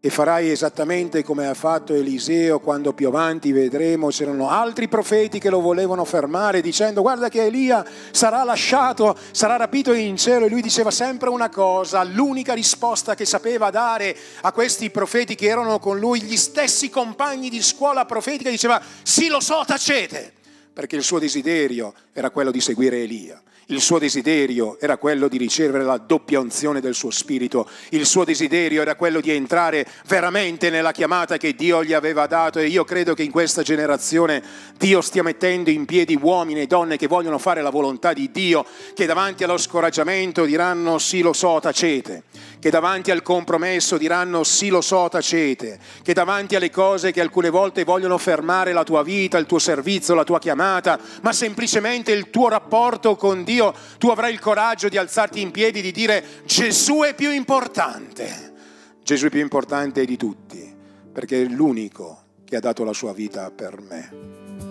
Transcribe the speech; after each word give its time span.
e 0.00 0.10
farai 0.10 0.48
esattamente 0.48 1.24
come 1.24 1.48
ha 1.48 1.54
fatto 1.54 1.92
Eliseo 1.92 2.60
quando 2.60 2.92
più 2.92 3.08
avanti 3.08 3.50
vedremo 3.50 4.10
c'erano 4.10 4.48
altri 4.48 4.86
profeti 4.86 5.40
che 5.40 5.50
lo 5.50 5.60
volevano 5.60 6.04
fermare 6.04 6.60
dicendo 6.60 7.02
guarda 7.02 7.28
che 7.28 7.46
Elia 7.46 7.84
sarà 8.12 8.44
lasciato, 8.44 9.18
sarà 9.32 9.56
rapito 9.56 9.92
in 9.92 10.16
cielo 10.16 10.46
e 10.46 10.48
lui 10.48 10.62
diceva 10.62 10.92
sempre 10.92 11.30
una 11.30 11.48
cosa, 11.48 12.04
l'unica 12.04 12.54
risposta 12.54 13.16
che 13.16 13.24
sapeva 13.24 13.70
dare 13.70 14.16
a 14.42 14.52
questi 14.52 14.88
profeti 14.90 15.34
che 15.34 15.48
erano 15.48 15.80
con 15.80 15.98
lui, 15.98 16.22
gli 16.22 16.36
stessi 16.36 16.90
compagni 16.90 17.48
di 17.50 17.60
scuola 17.60 18.04
profetica, 18.04 18.50
diceva 18.50 18.80
sì 19.02 19.26
lo 19.26 19.40
so, 19.40 19.64
tacete, 19.66 20.32
perché 20.72 20.94
il 20.94 21.02
suo 21.02 21.18
desiderio 21.18 21.92
era 22.12 22.30
quello 22.30 22.52
di 22.52 22.60
seguire 22.60 23.02
Elia. 23.02 23.42
Il 23.70 23.82
suo 23.82 23.98
desiderio 23.98 24.80
era 24.80 24.96
quello 24.96 25.28
di 25.28 25.36
ricevere 25.36 25.84
la 25.84 25.98
doppia 25.98 26.40
unzione 26.40 26.80
del 26.80 26.94
suo 26.94 27.10
spirito, 27.10 27.68
il 27.90 28.06
suo 28.06 28.24
desiderio 28.24 28.80
era 28.80 28.94
quello 28.94 29.20
di 29.20 29.30
entrare 29.30 29.86
veramente 30.06 30.70
nella 30.70 30.90
chiamata 30.90 31.36
che 31.36 31.54
Dio 31.54 31.84
gli 31.84 31.92
aveva 31.92 32.26
dato 32.26 32.60
e 32.60 32.66
io 32.68 32.84
credo 32.84 33.12
che 33.12 33.24
in 33.24 33.30
questa 33.30 33.60
generazione 33.60 34.42
Dio 34.78 35.02
stia 35.02 35.22
mettendo 35.22 35.68
in 35.68 35.84
piedi 35.84 36.18
uomini 36.18 36.62
e 36.62 36.66
donne 36.66 36.96
che 36.96 37.08
vogliono 37.08 37.36
fare 37.36 37.60
la 37.60 37.68
volontà 37.68 38.14
di 38.14 38.30
Dio, 38.30 38.64
che 38.94 39.04
davanti 39.04 39.44
allo 39.44 39.58
scoraggiamento 39.58 40.46
diranno 40.46 40.96
sì 40.96 41.20
lo 41.20 41.34
so, 41.34 41.58
tacete, 41.60 42.22
che 42.58 42.70
davanti 42.70 43.10
al 43.10 43.22
compromesso 43.22 43.96
diranno 43.96 44.44
sì 44.44 44.68
lo 44.68 44.80
so, 44.80 45.08
tacete, 45.08 45.78
che 46.02 46.12
davanti 46.12 46.56
alle 46.56 46.70
cose 46.70 47.12
che 47.12 47.20
alcune 47.20 47.50
volte 47.50 47.84
vogliono 47.84 48.18
fermare 48.18 48.72
la 48.72 48.84
tua 48.84 49.02
vita, 49.02 49.38
il 49.38 49.46
tuo 49.46 49.58
servizio, 49.58 50.14
la 50.14 50.24
tua 50.24 50.38
chiamata, 50.38 50.98
ma 51.22 51.32
semplicemente 51.32 52.12
il 52.12 52.30
tuo 52.30 52.48
rapporto 52.48 53.16
con 53.16 53.44
Dio, 53.44 53.74
tu 53.98 54.08
avrai 54.08 54.32
il 54.32 54.40
coraggio 54.40 54.88
di 54.88 54.96
alzarti 54.96 55.40
in 55.40 55.50
piedi 55.50 55.78
e 55.78 55.82
di 55.82 55.92
dire 55.92 56.24
Gesù 56.44 57.00
è 57.00 57.14
più 57.14 57.30
importante. 57.30 58.54
Gesù 59.02 59.26
è 59.26 59.30
più 59.30 59.40
importante 59.40 60.04
di 60.04 60.16
tutti, 60.16 60.74
perché 61.12 61.42
è 61.42 61.46
l'unico 61.46 62.24
che 62.44 62.56
ha 62.56 62.60
dato 62.60 62.84
la 62.84 62.92
sua 62.92 63.12
vita 63.12 63.50
per 63.50 63.80
me. 63.80 64.67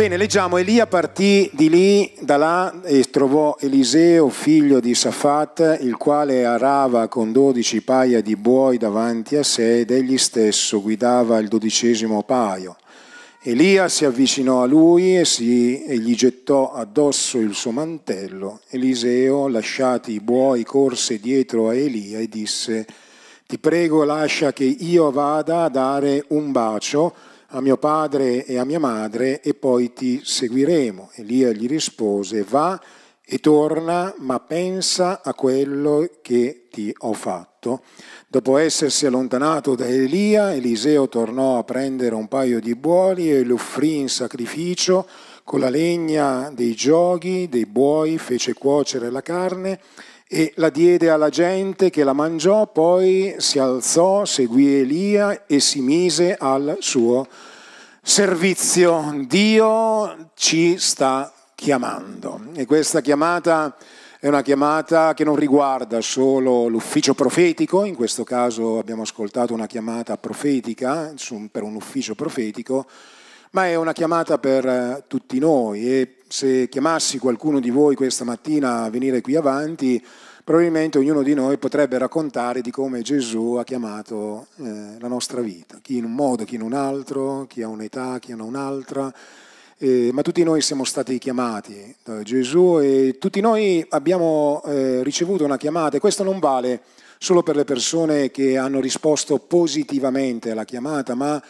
Bene, 0.00 0.16
leggiamo, 0.16 0.56
Elia 0.56 0.86
partì 0.86 1.50
di 1.52 1.68
lì, 1.68 2.10
da 2.20 2.38
là, 2.38 2.80
e 2.84 3.02
trovò 3.10 3.58
Eliseo, 3.60 4.30
figlio 4.30 4.80
di 4.80 4.94
Safat, 4.94 5.76
il 5.82 5.98
quale 5.98 6.46
arava 6.46 7.06
con 7.06 7.32
dodici 7.32 7.82
paia 7.82 8.22
di 8.22 8.34
buoi 8.34 8.78
davanti 8.78 9.36
a 9.36 9.42
sé 9.42 9.80
ed 9.80 9.90
egli 9.90 10.16
stesso 10.16 10.80
guidava 10.80 11.38
il 11.38 11.48
dodicesimo 11.48 12.22
paio. 12.22 12.78
Elia 13.42 13.90
si 13.90 14.06
avvicinò 14.06 14.62
a 14.62 14.66
lui 14.66 15.18
e, 15.18 15.26
si, 15.26 15.84
e 15.84 15.98
gli 15.98 16.14
gettò 16.14 16.72
addosso 16.72 17.36
il 17.36 17.52
suo 17.52 17.70
mantello. 17.70 18.60
Eliseo, 18.70 19.48
lasciati 19.48 20.12
i 20.12 20.20
buoi, 20.20 20.64
corse 20.64 21.20
dietro 21.20 21.68
a 21.68 21.74
Elia 21.74 22.20
e 22.20 22.26
disse, 22.26 22.86
ti 23.46 23.58
prego 23.58 24.04
lascia 24.04 24.54
che 24.54 24.64
io 24.64 25.10
vada 25.10 25.64
a 25.64 25.68
dare 25.68 26.24
un 26.28 26.52
bacio 26.52 27.14
a 27.52 27.60
mio 27.60 27.76
padre 27.76 28.44
e 28.44 28.58
a 28.58 28.64
mia 28.64 28.78
madre 28.78 29.40
e 29.40 29.54
poi 29.54 29.92
ti 29.92 30.20
seguiremo. 30.22 31.10
Elia 31.14 31.50
gli 31.52 31.66
rispose, 31.66 32.42
va 32.42 32.80
e 33.24 33.38
torna, 33.38 34.12
ma 34.18 34.40
pensa 34.40 35.20
a 35.22 35.34
quello 35.34 36.08
che 36.20 36.66
ti 36.70 36.94
ho 36.98 37.12
fatto. 37.12 37.82
Dopo 38.28 38.56
essersi 38.56 39.06
allontanato 39.06 39.74
da 39.74 39.86
Elia, 39.86 40.52
Eliseo 40.52 41.08
tornò 41.08 41.58
a 41.58 41.64
prendere 41.64 42.14
un 42.14 42.28
paio 42.28 42.60
di 42.60 42.74
buoi 42.74 43.30
e 43.30 43.44
lo 43.44 43.54
offrì 43.54 43.98
in 43.98 44.08
sacrificio 44.08 45.06
con 45.44 45.60
la 45.60 45.68
legna 45.68 46.50
dei 46.52 46.74
gioghi, 46.74 47.48
dei 47.48 47.66
buoi, 47.66 48.18
fece 48.18 48.54
cuocere 48.54 49.10
la 49.10 49.22
carne 49.22 49.80
e 50.32 50.52
la 50.56 50.70
diede 50.70 51.10
alla 51.10 51.28
gente 51.28 51.90
che 51.90 52.04
la 52.04 52.12
mangiò, 52.12 52.68
poi 52.68 53.34
si 53.38 53.58
alzò, 53.58 54.24
seguì 54.24 54.76
Elia 54.76 55.44
e 55.46 55.58
si 55.58 55.80
mise 55.80 56.36
al 56.38 56.76
suo 56.78 57.26
servizio. 58.00 59.24
Dio 59.26 60.30
ci 60.34 60.78
sta 60.78 61.32
chiamando 61.56 62.42
e 62.54 62.64
questa 62.64 63.00
chiamata 63.00 63.76
è 64.20 64.28
una 64.28 64.42
chiamata 64.42 65.14
che 65.14 65.24
non 65.24 65.34
riguarda 65.34 66.00
solo 66.00 66.68
l'ufficio 66.68 67.12
profetico, 67.12 67.82
in 67.82 67.96
questo 67.96 68.22
caso 68.22 68.78
abbiamo 68.78 69.02
ascoltato 69.02 69.52
una 69.52 69.66
chiamata 69.66 70.16
profetica 70.16 71.12
per 71.50 71.64
un 71.64 71.74
ufficio 71.74 72.14
profetico, 72.14 72.86
ma 73.50 73.66
è 73.66 73.74
una 73.74 73.92
chiamata 73.92 74.38
per 74.38 74.66
eh, 74.66 75.04
tutti 75.06 75.38
noi 75.38 75.90
e 75.90 76.16
se 76.28 76.68
chiamassi 76.68 77.18
qualcuno 77.18 77.58
di 77.58 77.70
voi 77.70 77.96
questa 77.96 78.24
mattina 78.24 78.84
a 78.84 78.90
venire 78.90 79.20
qui 79.20 79.34
avanti, 79.34 80.04
probabilmente 80.44 80.98
ognuno 80.98 81.22
di 81.22 81.34
noi 81.34 81.58
potrebbe 81.58 81.98
raccontare 81.98 82.60
di 82.60 82.70
come 82.70 83.02
Gesù 83.02 83.54
ha 83.54 83.64
chiamato 83.64 84.46
eh, 84.58 84.96
la 85.00 85.08
nostra 85.08 85.40
vita, 85.40 85.78
chi 85.82 85.96
in 85.96 86.04
un 86.04 86.14
modo, 86.14 86.44
chi 86.44 86.54
in 86.54 86.62
un 86.62 86.74
altro, 86.74 87.46
chi 87.48 87.62
ha 87.62 87.68
un'età, 87.68 88.20
chi 88.20 88.30
ha 88.30 88.40
un'altra, 88.40 89.12
eh, 89.78 90.10
ma 90.12 90.22
tutti 90.22 90.44
noi 90.44 90.60
siamo 90.60 90.84
stati 90.84 91.18
chiamati 91.18 91.94
da 92.04 92.22
Gesù 92.22 92.78
e 92.80 93.16
tutti 93.18 93.40
noi 93.40 93.84
abbiamo 93.88 94.62
eh, 94.66 95.02
ricevuto 95.02 95.44
una 95.44 95.56
chiamata 95.56 95.96
e 95.96 96.00
questo 96.00 96.22
non 96.22 96.38
vale 96.38 96.82
solo 97.18 97.42
per 97.42 97.56
le 97.56 97.64
persone 97.64 98.30
che 98.30 98.56
hanno 98.56 98.80
risposto 98.80 99.38
positivamente 99.38 100.52
alla 100.52 100.64
chiamata, 100.64 101.14
ma 101.14 101.42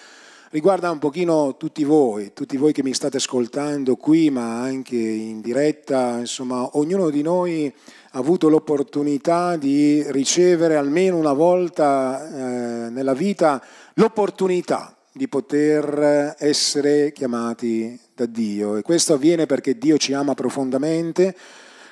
riguarda 0.51 0.91
un 0.91 0.99
pochino 0.99 1.57
tutti 1.57 1.85
voi, 1.85 2.33
tutti 2.33 2.57
voi 2.57 2.73
che 2.73 2.83
mi 2.83 2.93
state 2.93 3.19
ascoltando 3.19 3.97
qui, 3.97 4.31
ma 4.31 4.61
anche 4.61 4.97
in 4.97 5.41
diretta, 5.41 6.19
insomma, 6.19 6.77
ognuno 6.77 7.11
di 7.11 7.23
noi 7.23 7.73
ha 8.13 8.19
avuto 8.19 8.49
l'opportunità 8.49 9.57
di 9.57 10.05
ricevere 10.11 10.77
almeno 10.77 11.17
una 11.17 11.33
volta 11.33 12.27
eh, 12.27 12.91
nella 12.91 13.15
vita 13.15 13.63
l'opportunità 13.95 14.97
di 15.13 15.29
poter 15.29 16.35
essere 16.39 17.13
chiamati 17.13 17.99
da 18.15 18.27
Dio. 18.27 18.77
E 18.77 18.83
questo 18.83 19.15
avviene 19.15 19.47
perché 19.47 19.79
Dio 19.79 19.97
ci 19.99 20.13
ama 20.13 20.35
profondamente, 20.35 21.37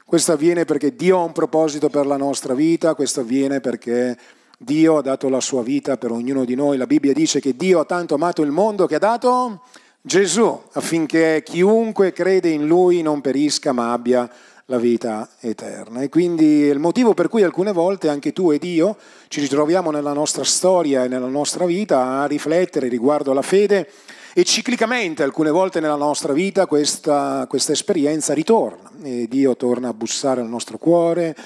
questo 0.04 0.32
avviene 0.32 0.64
perché 0.64 0.96
Dio 0.96 1.19
ha 1.19 1.22
un 1.22 1.32
proposito 1.32 1.88
per 1.90 2.06
la 2.06 2.16
nostra 2.16 2.54
vita, 2.54 2.94
questo 2.94 3.20
avviene 3.20 3.60
perché 3.60 4.16
Dio 4.60 4.98
ha 4.98 5.02
dato 5.02 5.28
la 5.28 5.38
sua 5.41 5.62
vita 5.62 5.96
per 5.96 6.10
ognuno 6.10 6.44
di 6.44 6.56
noi. 6.56 6.76
La 6.76 6.86
Bibbia 6.86 7.12
dice 7.12 7.38
che 7.38 7.56
Dio 7.56 7.78
ha 7.78 7.84
tanto 7.84 8.14
amato 8.14 8.42
il 8.42 8.50
mondo 8.50 8.86
che 8.86 8.96
ha 8.96 8.98
dato 8.98 9.62
Gesù 10.00 10.60
affinché 10.72 11.42
chiunque 11.44 12.12
crede 12.12 12.48
in 12.48 12.66
Lui 12.66 13.00
non 13.00 13.20
perisca 13.20 13.70
ma 13.70 13.92
abbia 13.92 14.28
la 14.64 14.78
vita 14.78 15.28
eterna. 15.38 16.00
E 16.00 16.08
quindi 16.08 16.62
il 16.62 16.80
motivo 16.80 17.14
per 17.14 17.28
cui 17.28 17.44
alcune 17.44 17.72
volte 17.72 18.08
anche 18.08 18.32
tu 18.32 18.50
ed 18.50 18.64
io 18.64 18.96
ci 19.28 19.41
ritroviamo 19.41 19.92
nella 19.92 20.12
nostra 20.12 20.42
storia 20.42 21.04
e 21.04 21.08
nella 21.08 21.28
nostra 21.28 21.64
vita 21.64 22.20
a 22.20 22.26
riflettere 22.26 22.88
riguardo 22.88 23.30
alla 23.30 23.42
fede 23.42 23.88
e 24.34 24.42
ciclicamente 24.42 25.22
alcune 25.22 25.50
volte 25.50 25.78
nella 25.78 25.94
nostra 25.94 26.32
vita 26.32 26.66
questa, 26.66 27.46
questa 27.48 27.70
esperienza 27.70 28.34
ritorna 28.34 28.90
e 29.04 29.28
Dio 29.28 29.56
torna 29.56 29.88
a 29.88 29.94
bussare 29.94 30.40
al 30.40 30.48
nostro 30.48 30.78
cuore, 30.78 31.36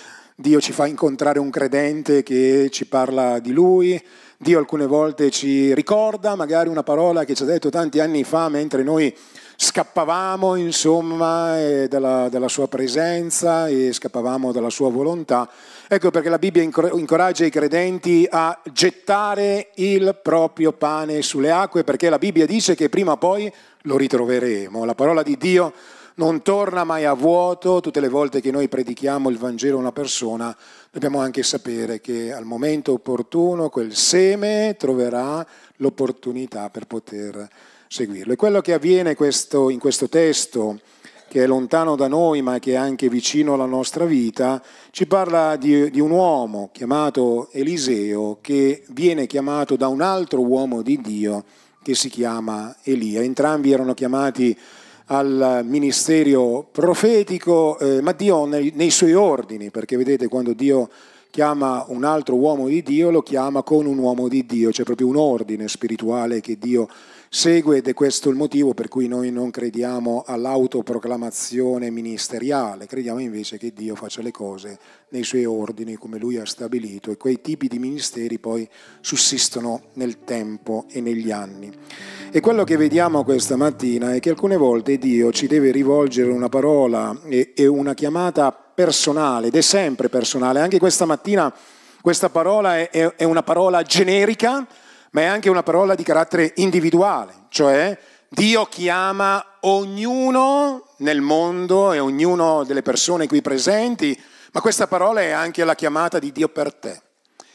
Dio 0.42 0.60
ci 0.60 0.72
fa 0.72 0.86
incontrare 0.88 1.38
un 1.38 1.50
credente 1.50 2.25
che 2.25 2.69
ci 2.72 2.86
parla 2.86 3.38
di 3.38 3.53
Lui, 3.53 4.03
Dio 4.36 4.58
alcune 4.58 4.86
volte 4.86 5.30
ci 5.30 5.72
ricorda 5.72 6.34
magari 6.34 6.69
una 6.69 6.82
parola 6.82 7.25
che 7.25 7.36
ci 7.36 7.44
ha 7.44 7.47
detto 7.47 7.70
tanti 7.70 8.00
anni 8.00 8.25
fa 8.25 8.48
mentre 8.48 8.82
noi 8.82 9.14
scappavamo 9.54 10.56
insomma 10.56 11.86
dalla, 11.86 12.28
dalla, 12.28 12.48
sua 12.48 12.66
presenza 12.66 13.69
e 13.69 13.92
scappavamo 13.92 14.50
dalla 14.50 14.69
sua 14.69 14.91
volontà. 14.91 15.48
Ecco 15.86 16.10
perché 16.10 16.28
la 16.28 16.38
Bibbia 16.38 16.62
incoraggia 16.62 17.44
i 17.44 17.50
credenti 17.50 18.26
a 18.28 18.60
gettare 18.72 19.70
il 19.76 20.19
proprio 20.20 20.72
pane 20.72 21.22
sulle 21.22 21.53
acque, 21.53 21.84
perché 21.84 22.10
la 22.10 22.19
Bibbia 22.19 22.47
dice 22.47 22.74
che 22.74 22.88
prima 22.88 23.12
o 23.12 23.16
poi 23.16 23.53
lo 23.82 23.97
ritroveremo. 23.97 24.84
La 24.84 24.97
parola 24.97 25.22
di 25.22 25.36
Dio 25.36 25.72
non 26.16 26.42
torna 26.42 26.84
mai 26.84 27.04
a 27.04 27.14
vuoto, 27.14 27.80
tutte 27.80 28.00
le 28.00 28.09
volte 28.09 28.41
che 28.41 28.50
noi 28.50 28.68
predichiamo 28.68 29.30
il 29.30 29.38
Vangelo 29.38 29.76
a 29.76 29.80
una 29.80 29.92
persona 29.92 30.56
dobbiamo 30.91 31.20
anche 31.20 31.42
sapere 31.42 32.00
che 32.00 32.32
al 32.32 32.44
momento 32.44 32.92
opportuno 32.92 33.70
quel 33.70 33.94
seme 33.94 34.76
troverà 34.78 35.44
l'opportunità 35.76 36.68
per 36.68 36.86
poter 36.86 37.48
seguirlo. 37.88 38.34
E 38.34 38.36
quello 38.36 38.60
che 38.60 38.74
avviene 38.74 39.14
questo, 39.14 39.70
in 39.70 39.78
questo 39.78 40.09
testo, 40.09 40.80
che 41.28 41.44
è 41.44 41.47
lontano 41.47 41.97
da 41.97 42.09
noi 42.09 42.42
ma 42.42 42.58
che 42.58 42.72
è 42.72 42.76
anche 42.76 43.08
vicino 43.08 43.54
alla 43.54 43.65
nostra 43.65 44.04
vita, 44.04 44.62
ci 44.91 45.06
parla 45.06 45.56
di, 45.56 45.91
di 45.91 45.98
un 45.98 46.10
uomo 46.10 46.68
chiamato 46.72 47.48
Eliseo 47.53 48.36
che 48.42 48.84
viene 48.88 49.26
chiamato 49.26 49.76
da 49.76 49.88
un 49.88 50.03
altro 50.03 50.42
uomo 50.42 50.82
di 50.82 51.00
Dio 51.00 51.44
che 51.82 51.94
si 51.94 52.10
chiama 52.10 52.76
Elia. 52.82 53.22
Entrambi 53.22 53.72
erano 53.72 53.94
chiamati 53.94 54.54
al 55.07 55.63
ministero 55.65 56.66
profetico, 56.71 57.78
eh, 57.78 58.01
ma 58.01 58.13
Dio 58.13 58.45
nei, 58.45 58.72
nei, 58.75 58.91
suoi 58.91 59.15
ordini, 59.15 59.71
perché 59.71 59.97
vedete 59.97 60.28
quando 60.28 60.53
Dio 60.53 60.89
chiama 61.31 61.84
un 61.89 62.04
altro 62.04 62.37
uomo 62.37 62.69
di 62.69 62.83
Dio, 62.83 63.10
lo 63.10 63.22
chiama 63.22 63.63
con 63.63 63.87
un 63.87 63.99
uomo 63.99 64.28
di 64.28 64.45
Dio, 64.45 64.71
c'è 64.71 64.84
proprio 64.84 65.07
un 65.07 65.16
ordine 65.16 65.66
spirituale 65.66 66.41
che 66.41 66.59
Dio 66.59 66.89
segue 67.34 67.78
ed 67.78 67.88
è 67.88 67.94
questo 67.94 68.28
il 68.28 68.36
motivo 68.36 68.74
per 68.74 68.88
cui 68.88 69.08
noi 69.08 69.32
non 69.32 69.50
crediamo 69.50 70.22
all'autoproclamazione 70.26 71.88
ministeriale, 71.88 72.84
crediamo 72.84 73.20
invece 73.20 73.56
che 73.56 73.72
Dio 73.72 73.94
faccia 73.94 74.20
le 74.20 74.30
cose 74.30 74.78
nei 75.08 75.24
suoi 75.24 75.46
ordini 75.46 75.94
come 75.94 76.18
lui 76.18 76.36
ha 76.36 76.44
stabilito 76.44 77.10
e 77.10 77.16
quei 77.16 77.40
tipi 77.40 77.68
di 77.68 77.78
ministeri 77.78 78.38
poi 78.38 78.68
sussistono 79.00 79.84
nel 79.94 80.24
tempo 80.24 80.84
e 80.90 81.00
negli 81.00 81.30
anni. 81.30 81.72
E 82.30 82.40
quello 82.40 82.64
che 82.64 82.76
vediamo 82.76 83.24
questa 83.24 83.56
mattina 83.56 84.12
è 84.12 84.20
che 84.20 84.28
alcune 84.28 84.58
volte 84.58 84.98
Dio 84.98 85.32
ci 85.32 85.46
deve 85.46 85.70
rivolgere 85.70 86.30
una 86.30 86.50
parola 86.50 87.18
e, 87.24 87.66
una 87.66 87.94
chiamata 87.94 88.52
personale, 88.52 89.46
ed 89.46 89.56
è 89.56 89.62
sempre 89.62 90.10
personale, 90.10 90.60
anche 90.60 90.78
questa 90.78 91.06
mattina 91.06 91.50
questa 92.02 92.28
parola 92.28 92.90
è, 92.90 93.24
una 93.24 93.44
parola 93.44 93.82
generica, 93.82 94.66
ma 95.12 95.22
è 95.22 95.24
anche 95.24 95.48
una 95.48 95.62
parola 95.62 95.94
di 95.94 96.03
carattere 96.03 96.53
individuale, 96.56 97.47
cioè 97.48 97.98
Dio 98.28 98.64
chiama 98.66 99.59
ognuno 99.60 100.88
nel 100.98 101.20
mondo 101.20 101.92
e 101.92 101.98
ognuno 101.98 102.64
delle 102.64 102.82
persone 102.82 103.26
qui 103.26 103.42
presenti, 103.42 104.18
ma 104.53 104.60
questa 104.60 104.86
parola 104.86 105.20
è 105.20 105.30
anche 105.30 105.64
la 105.64 105.74
chiamata 105.74 106.18
di 106.18 106.32
Dio 106.32 106.48
per 106.48 106.74
te, 106.74 107.00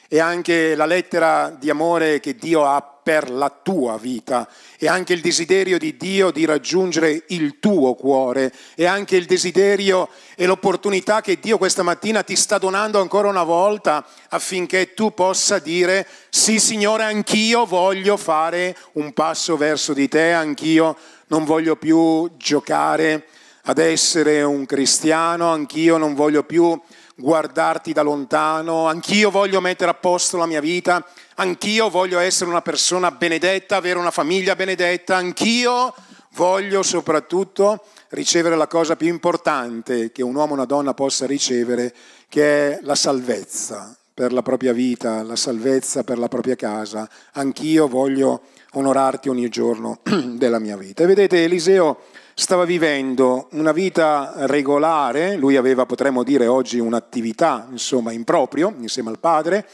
è 0.08 0.20
anche 0.20 0.76
la 0.76 0.86
lettera 0.86 1.56
di 1.58 1.70
amore 1.70 2.20
che 2.20 2.36
Dio 2.36 2.66
ha 2.66 2.82
per 2.82 3.30
la 3.30 3.50
tua 3.50 3.98
vita. 3.98 4.48
E 4.78 4.88
anche 4.88 5.14
il 5.14 5.22
desiderio 5.22 5.78
di 5.78 5.96
Dio 5.96 6.30
di 6.30 6.44
raggiungere 6.44 7.24
il 7.28 7.58
tuo 7.60 7.94
cuore. 7.96 8.52
E 8.76 8.86
anche 8.86 9.16
il 9.16 9.26
desiderio 9.26 10.10
e 10.36 10.46
l'opportunità 10.46 11.22
che 11.22 11.40
Dio 11.40 11.58
questa 11.58 11.84
mattina 11.84 12.22
ti 12.24 12.36
sta 12.36 12.58
donando 12.58 13.00
ancora 13.00 13.30
una 13.30 13.44
volta 13.44 14.06
affinché 14.30 14.94
tu 14.94 15.14
possa 15.14 15.60
dire 15.60 16.06
sì 16.30 16.60
Signore 16.60 17.04
anch'io 17.04 17.66
voglio 17.66 18.18
fare 18.18 18.76
un 18.94 19.14
passo 19.14 19.56
verso 19.56 19.94
di 19.94 20.10
te, 20.10 20.34
anch'io 20.34 20.98
non 21.28 21.46
voglio 21.46 21.76
più 21.76 22.30
giocare 22.36 23.28
ad 23.64 23.78
essere 23.80 24.44
un 24.44 24.66
cristiano, 24.66 25.50
anch'io 25.50 25.98
non 25.98 26.14
voglio 26.14 26.44
più 26.44 26.80
guardarti 27.20 27.94
da 27.94 28.04
lontano, 28.04 28.88
anch'io 28.88 29.32
voglio 29.32 29.60
mettere 29.60 29.90
a 29.90 29.96
posto 29.96 30.38
la 30.38 30.46
mia 30.46 30.62
vita, 30.62 31.04
anch'io 31.36 31.90
voglio 31.90 32.20
essere 32.20 32.50
una 32.50 32.62
persona 32.62 33.10
benedetta, 33.10 33.76
avere 33.76 33.98
una 33.98 34.12
famiglia 34.12 34.56
benedetta, 34.56 35.16
anch'io 35.16 35.94
voglio 36.34 36.84
soprattutto 36.84 37.84
ricevere 38.10 38.56
la 38.56 38.68
cosa 38.68 38.96
più 38.96 39.08
importante 39.08 40.12
che 40.12 40.22
un 40.22 40.36
uomo 40.36 40.52
o 40.52 40.56
una 40.56 40.66
donna 40.66 40.94
possa 40.94 41.26
ricevere, 41.26 41.94
che 42.30 42.78
è 42.78 42.80
la 42.84 42.96
salvezza 42.96 43.98
per 44.14 44.32
la 44.32 44.44
propria 44.44 44.74
vita, 44.74 45.24
la 45.24 45.36
salvezza 45.36 46.04
per 46.04 46.20
la 46.20 46.28
propria 46.28 46.56
casa. 46.56 47.10
Anch'io 47.34 47.88
voglio 47.88 48.42
onorarti 48.74 49.28
ogni 49.28 49.50
giorno 49.50 50.00
della 50.38 50.60
mia 50.60 50.78
vita. 50.78 51.04
E 51.04 51.08
vedete, 51.08 51.44
Eliseo 51.44 52.00
stava 52.40 52.66
vivendo 52.66 53.48
una 53.54 53.72
vita 53.72 54.32
regolare, 54.46 55.38
lui 55.38 55.56
aveva, 55.56 55.88
potremmo 55.88 56.22
dire 56.22 56.46
oggi, 56.46 56.78
un'attività, 56.78 57.68
insomma, 57.72 58.12
in 58.12 58.24
proprio, 58.26 58.76
insieme 58.78 59.10
al 59.10 59.18
padre, 59.18 59.68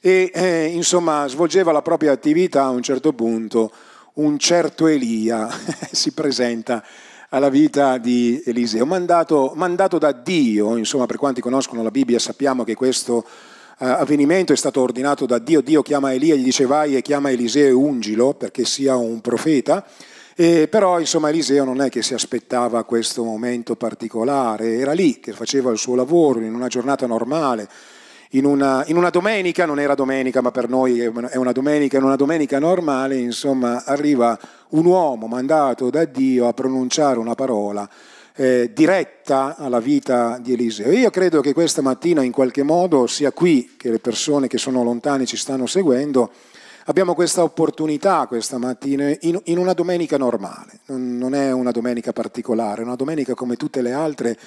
e 0.00 0.28
eh, 0.34 0.64
insomma 0.64 1.28
svolgeva 1.28 1.70
la 1.70 1.80
propria 1.80 2.10
attività 2.10 2.64
a 2.64 2.70
un 2.70 2.82
certo 2.82 3.12
punto. 3.12 3.70
Un 4.14 4.36
certo 4.36 4.88
Elia 4.88 5.48
si 5.92 6.10
presenta 6.10 6.82
alla 7.28 7.50
vita 7.50 7.98
di 7.98 8.42
Eliseo, 8.44 8.84
mandato, 8.84 9.52
mandato, 9.54 9.98
da 9.98 10.10
Dio, 10.10 10.76
insomma 10.76 11.06
per 11.06 11.18
quanti 11.18 11.40
conoscono 11.40 11.84
la 11.84 11.92
Bibbia 11.92 12.18
sappiamo 12.18 12.64
che 12.64 12.74
questo 12.74 13.18
uh, 13.18 13.24
avvenimento 13.78 14.52
è 14.52 14.56
stato 14.56 14.80
ordinato 14.80 15.24
da 15.24 15.38
Dio, 15.38 15.60
Dio 15.60 15.82
chiama 15.82 16.12
Elia, 16.12 16.34
gli 16.34 16.42
dice 16.42 16.66
vai 16.66 16.96
e 16.96 17.02
chiama 17.02 17.30
Eliseo 17.30 17.68
e 17.68 17.72
ungilo 17.72 18.34
perché 18.34 18.64
sia 18.64 18.96
un 18.96 19.20
profeta, 19.20 19.86
e 20.40 20.68
però 20.68 21.00
insomma 21.00 21.30
Eliseo 21.30 21.64
non 21.64 21.80
è 21.80 21.88
che 21.88 22.00
si 22.00 22.14
aspettava 22.14 22.84
questo 22.84 23.24
momento 23.24 23.74
particolare, 23.74 24.78
era 24.78 24.92
lì 24.92 25.18
che 25.18 25.32
faceva 25.32 25.72
il 25.72 25.78
suo 25.78 25.96
lavoro 25.96 26.38
in 26.38 26.54
una 26.54 26.68
giornata 26.68 27.08
normale, 27.08 27.68
in 28.30 28.44
una, 28.44 28.84
in 28.86 28.96
una, 28.96 29.10
domenica, 29.10 29.66
non 29.66 29.80
era 29.80 29.96
domenica 29.96 30.40
ma 30.40 30.52
per 30.52 30.68
noi 30.68 31.00
è 31.00 31.34
una 31.34 31.50
domenica, 31.50 31.96
in 31.96 32.04
una 32.04 32.14
domenica 32.14 32.60
normale, 32.60 33.16
insomma 33.16 33.82
arriva 33.84 34.38
un 34.68 34.84
uomo 34.84 35.26
mandato 35.26 35.90
da 35.90 36.04
Dio 36.04 36.46
a 36.46 36.52
pronunciare 36.52 37.18
una 37.18 37.34
parola 37.34 37.90
eh, 38.36 38.70
diretta 38.72 39.56
alla 39.56 39.80
vita 39.80 40.38
di 40.40 40.52
Eliseo. 40.52 40.92
Io 40.92 41.10
credo 41.10 41.40
che 41.40 41.52
questa 41.52 41.82
mattina 41.82 42.22
in 42.22 42.30
qualche 42.30 42.62
modo 42.62 43.08
sia 43.08 43.32
qui 43.32 43.74
che 43.76 43.90
le 43.90 43.98
persone 43.98 44.46
che 44.46 44.58
sono 44.58 44.84
lontane 44.84 45.26
ci 45.26 45.36
stanno 45.36 45.66
seguendo 45.66 46.30
Abbiamo 46.88 47.12
questa 47.12 47.42
opportunità 47.42 48.26
questa 48.26 48.56
mattina 48.56 49.14
in, 49.20 49.38
in 49.44 49.58
una 49.58 49.74
domenica 49.74 50.16
normale, 50.16 50.80
non, 50.86 51.18
non 51.18 51.34
è 51.34 51.52
una 51.52 51.70
domenica 51.70 52.14
particolare, 52.14 52.80
è 52.80 52.84
una 52.86 52.96
domenica 52.96 53.34
come 53.34 53.56
tutte 53.56 53.82
le 53.82 53.92
altre. 53.92 54.38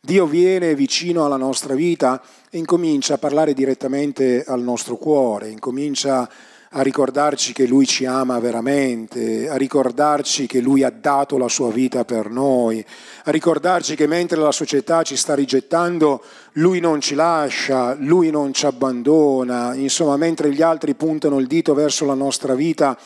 Dio 0.00 0.24
viene 0.26 0.76
vicino 0.76 1.24
alla 1.24 1.36
nostra 1.36 1.74
vita 1.74 2.22
e 2.50 2.58
incomincia 2.58 3.14
a 3.14 3.18
parlare 3.18 3.52
direttamente 3.52 4.44
al 4.46 4.62
nostro 4.62 4.94
cuore, 4.96 5.48
incomincia 5.48 6.20
a 6.20 6.28
a 6.72 6.82
ricordarci 6.82 7.54
che 7.54 7.66
Lui 7.66 7.86
ci 7.86 8.04
ama 8.04 8.38
veramente, 8.40 9.48
a 9.48 9.56
ricordarci 9.56 10.46
che 10.46 10.60
Lui 10.60 10.82
ha 10.82 10.90
dato 10.90 11.38
la 11.38 11.48
sua 11.48 11.70
vita 11.70 12.04
per 12.04 12.28
noi, 12.28 12.84
a 13.24 13.30
ricordarci 13.30 13.96
che 13.96 14.06
mentre 14.06 14.38
la 14.38 14.52
società 14.52 15.02
ci 15.02 15.16
sta 15.16 15.34
rigettando, 15.34 16.22
Lui 16.52 16.80
non 16.80 17.00
ci 17.00 17.14
lascia, 17.14 17.96
Lui 17.98 18.30
non 18.30 18.52
ci 18.52 18.66
abbandona, 18.66 19.74
insomma, 19.74 20.16
mentre 20.16 20.52
gli 20.52 20.60
altri 20.60 20.94
puntano 20.94 21.38
il 21.38 21.46
dito 21.46 21.72
verso 21.72 22.04
la 22.04 22.14
nostra 22.14 22.54
vita, 22.54 22.98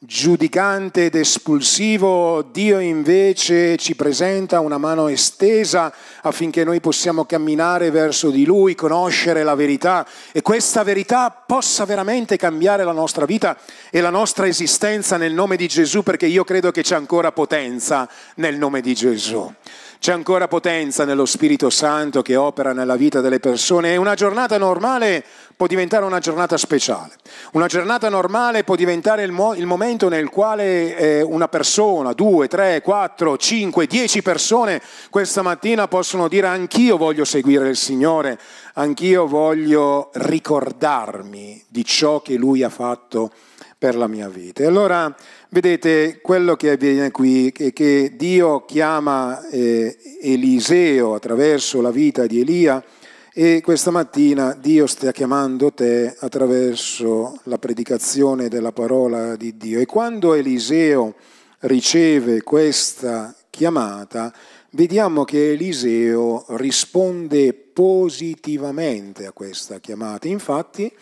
giudicante 0.00 1.06
ed 1.06 1.16
espulsivo, 1.16 2.42
Dio 2.52 2.78
invece 2.78 3.76
ci 3.76 3.96
presenta 3.96 4.60
una 4.60 4.78
mano 4.78 5.08
estesa 5.08 5.92
affinché 6.22 6.62
noi 6.62 6.80
possiamo 6.80 7.24
camminare 7.24 7.90
verso 7.90 8.30
di 8.30 8.44
Lui, 8.44 8.76
conoscere 8.76 9.42
la 9.42 9.56
verità 9.56 10.06
e 10.30 10.40
questa 10.40 10.84
verità 10.84 11.30
possa 11.30 11.84
veramente 11.84 12.36
cambiare 12.36 12.84
la 12.84 12.92
nostra 12.92 13.24
vita 13.24 13.58
e 13.90 14.00
la 14.00 14.10
nostra 14.10 14.46
esistenza 14.46 15.16
nel 15.16 15.32
nome 15.32 15.56
di 15.56 15.66
Gesù, 15.66 16.04
perché 16.04 16.26
io 16.26 16.44
credo 16.44 16.70
che 16.70 16.82
c'è 16.82 16.94
ancora 16.94 17.32
potenza 17.32 18.08
nel 18.36 18.56
nome 18.56 18.80
di 18.80 18.94
Gesù. 18.94 19.52
C'è 19.98 20.12
ancora 20.12 20.46
potenza 20.46 21.04
nello 21.04 21.26
Spirito 21.26 21.70
Santo 21.70 22.22
che 22.22 22.36
opera 22.36 22.72
nella 22.72 22.94
vita 22.94 23.20
delle 23.20 23.40
persone 23.40 23.94
e 23.94 23.96
una 23.96 24.14
giornata 24.14 24.56
normale 24.56 25.24
può 25.58 25.66
diventare 25.66 26.04
una 26.04 26.20
giornata 26.20 26.56
speciale. 26.56 27.14
Una 27.54 27.66
giornata 27.66 28.08
normale 28.08 28.62
può 28.62 28.76
diventare 28.76 29.24
il, 29.24 29.32
mo- 29.32 29.54
il 29.54 29.66
momento 29.66 30.08
nel 30.08 30.28
quale 30.28 30.96
eh, 30.96 31.20
una 31.20 31.48
persona, 31.48 32.12
due, 32.12 32.46
tre, 32.46 32.80
quattro, 32.80 33.36
cinque, 33.36 33.88
dieci 33.88 34.22
persone 34.22 34.80
questa 35.10 35.42
mattina 35.42 35.88
possono 35.88 36.28
dire 36.28 36.46
anch'io 36.46 36.96
voglio 36.96 37.24
seguire 37.24 37.68
il 37.68 37.76
Signore, 37.76 38.38
anch'io 38.74 39.26
voglio 39.26 40.10
ricordarmi 40.12 41.64
di 41.66 41.84
ciò 41.84 42.22
che 42.22 42.36
Lui 42.36 42.62
ha 42.62 42.70
fatto 42.70 43.32
per 43.76 43.96
la 43.96 44.06
mia 44.06 44.28
vita. 44.28 44.62
E 44.62 44.66
allora 44.66 45.12
vedete 45.48 46.20
quello 46.22 46.54
che 46.54 46.70
avviene 46.70 47.10
qui, 47.10 47.50
è 47.50 47.72
che 47.72 48.12
Dio 48.14 48.64
chiama 48.64 49.44
eh, 49.48 49.96
Eliseo 50.22 51.14
attraverso 51.14 51.80
la 51.80 51.90
vita 51.90 52.26
di 52.26 52.42
Elia 52.42 52.80
e 53.40 53.60
questa 53.60 53.92
mattina 53.92 54.52
Dio 54.52 54.88
sta 54.88 55.12
chiamando 55.12 55.70
te 55.72 56.12
attraverso 56.18 57.38
la 57.44 57.56
predicazione 57.56 58.48
della 58.48 58.72
parola 58.72 59.36
di 59.36 59.56
Dio. 59.56 59.78
E 59.78 59.86
quando 59.86 60.34
Eliseo 60.34 61.14
riceve 61.60 62.42
questa 62.42 63.32
chiamata, 63.48 64.34
vediamo 64.70 65.22
che 65.22 65.52
Eliseo 65.52 66.46
risponde 66.56 67.54
positivamente 67.54 69.26
a 69.26 69.30
questa 69.30 69.78
chiamata. 69.78 70.26
Infatti, 70.26 70.92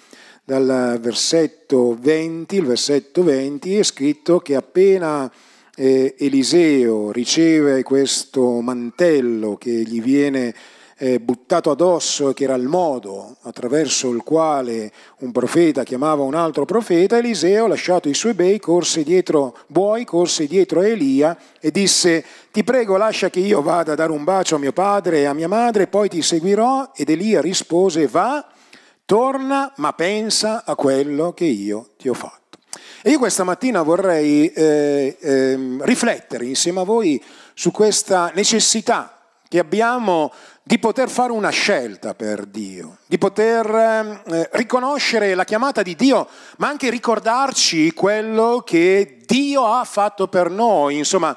dal 0.45 0.99
versetto 1.01 1.97
20, 1.99 2.57
il 2.57 2.67
versetto 2.67 3.23
20 3.23 3.79
è 3.79 3.83
scritto 3.83 4.41
che 4.41 4.57
appena 4.57 5.33
eh, 5.75 6.15
Eliseo 6.19 7.13
riceve 7.13 7.83
questo 7.83 8.61
mantello 8.61 9.57
che 9.57 9.71
gli 9.71 10.03
viene 10.03 10.55
eh, 10.99 11.21
buttato 11.21 11.71
addosso, 11.71 12.33
che 12.33 12.45
era 12.45 12.55
il 12.55 12.67
modo 12.67 13.37
attraverso 13.43 14.11
il 14.11 14.23
quale 14.23 14.91
un 15.19 15.33
profeta 15.33 15.83
chiamava 15.83 16.23
un 16.23 16.35
altro 16.35 16.65
profeta, 16.65 17.19
Eliseo, 17.19 17.67
lasciato 17.67 18.09
i 18.09 18.15
suoi 18.15 18.35
bei, 18.35 18.59
corse 18.59 19.03
dietro, 19.03 19.57
buoi, 19.67 20.05
corse 20.05 20.47
dietro 20.47 20.81
a 20.81 20.87
Elia 20.87 21.37
e 21.61 21.71
disse, 21.71 22.25
ti 22.51 22.65
prego 22.65 22.97
lascia 22.97 23.29
che 23.29 23.41
io 23.41 23.61
vada 23.61 23.93
a 23.93 23.97
dare 23.97 24.13
un 24.13 24.25
bacio 24.25 24.57
a 24.57 24.59
mio 24.59 24.73
padre 24.73 25.21
e 25.21 25.25
a 25.27 25.35
mia 25.35 25.49
madre, 25.49 25.87
poi 25.87 26.09
ti 26.09 26.23
seguirò. 26.23 26.93
Ed 26.95 27.11
Elia 27.11 27.41
rispose, 27.41 28.07
va 28.07 28.47
Torna, 29.07 29.73
ma 29.77 29.93
pensa 29.93 30.65
a 30.65 30.75
quello 30.75 31.33
che 31.33 31.45
io 31.45 31.91
ti 31.97 32.09
ho 32.09 32.15
fatto. 32.15 32.59
E 33.03 33.11
io 33.11 33.19
questa 33.21 33.45
mattina 33.45 33.83
vorrei 33.83 34.51
eh, 34.51 35.17
eh, 35.21 35.79
riflettere 35.83 36.45
insieme 36.45 36.81
a 36.81 36.83
voi 36.83 37.23
su 37.55 37.71
questa 37.71 38.33
necessità 38.35 39.17
che 39.49 39.61
abbiamo 39.61 40.33
di 40.69 40.81
poter 40.81 41.09
fare 41.09 41.31
una 41.31 41.51
scelta 41.51 42.15
per 42.15 42.45
Dio, 42.45 42.97
di 43.07 43.19
poter 43.19 44.21
eh, 44.27 44.49
riconoscere 44.55 45.37
la 45.37 45.45
chiamata 45.45 45.81
di 45.81 45.95
Dio, 45.95 46.27
ma 46.57 46.67
anche 46.67 46.91
ricordarci 46.91 47.93
quello 47.93 48.65
che 48.67 49.19
Dio 49.25 49.65
ha 49.65 49.85
fatto 49.85 50.27
per 50.27 50.51
noi. 50.51 50.97
Insomma, 50.97 51.37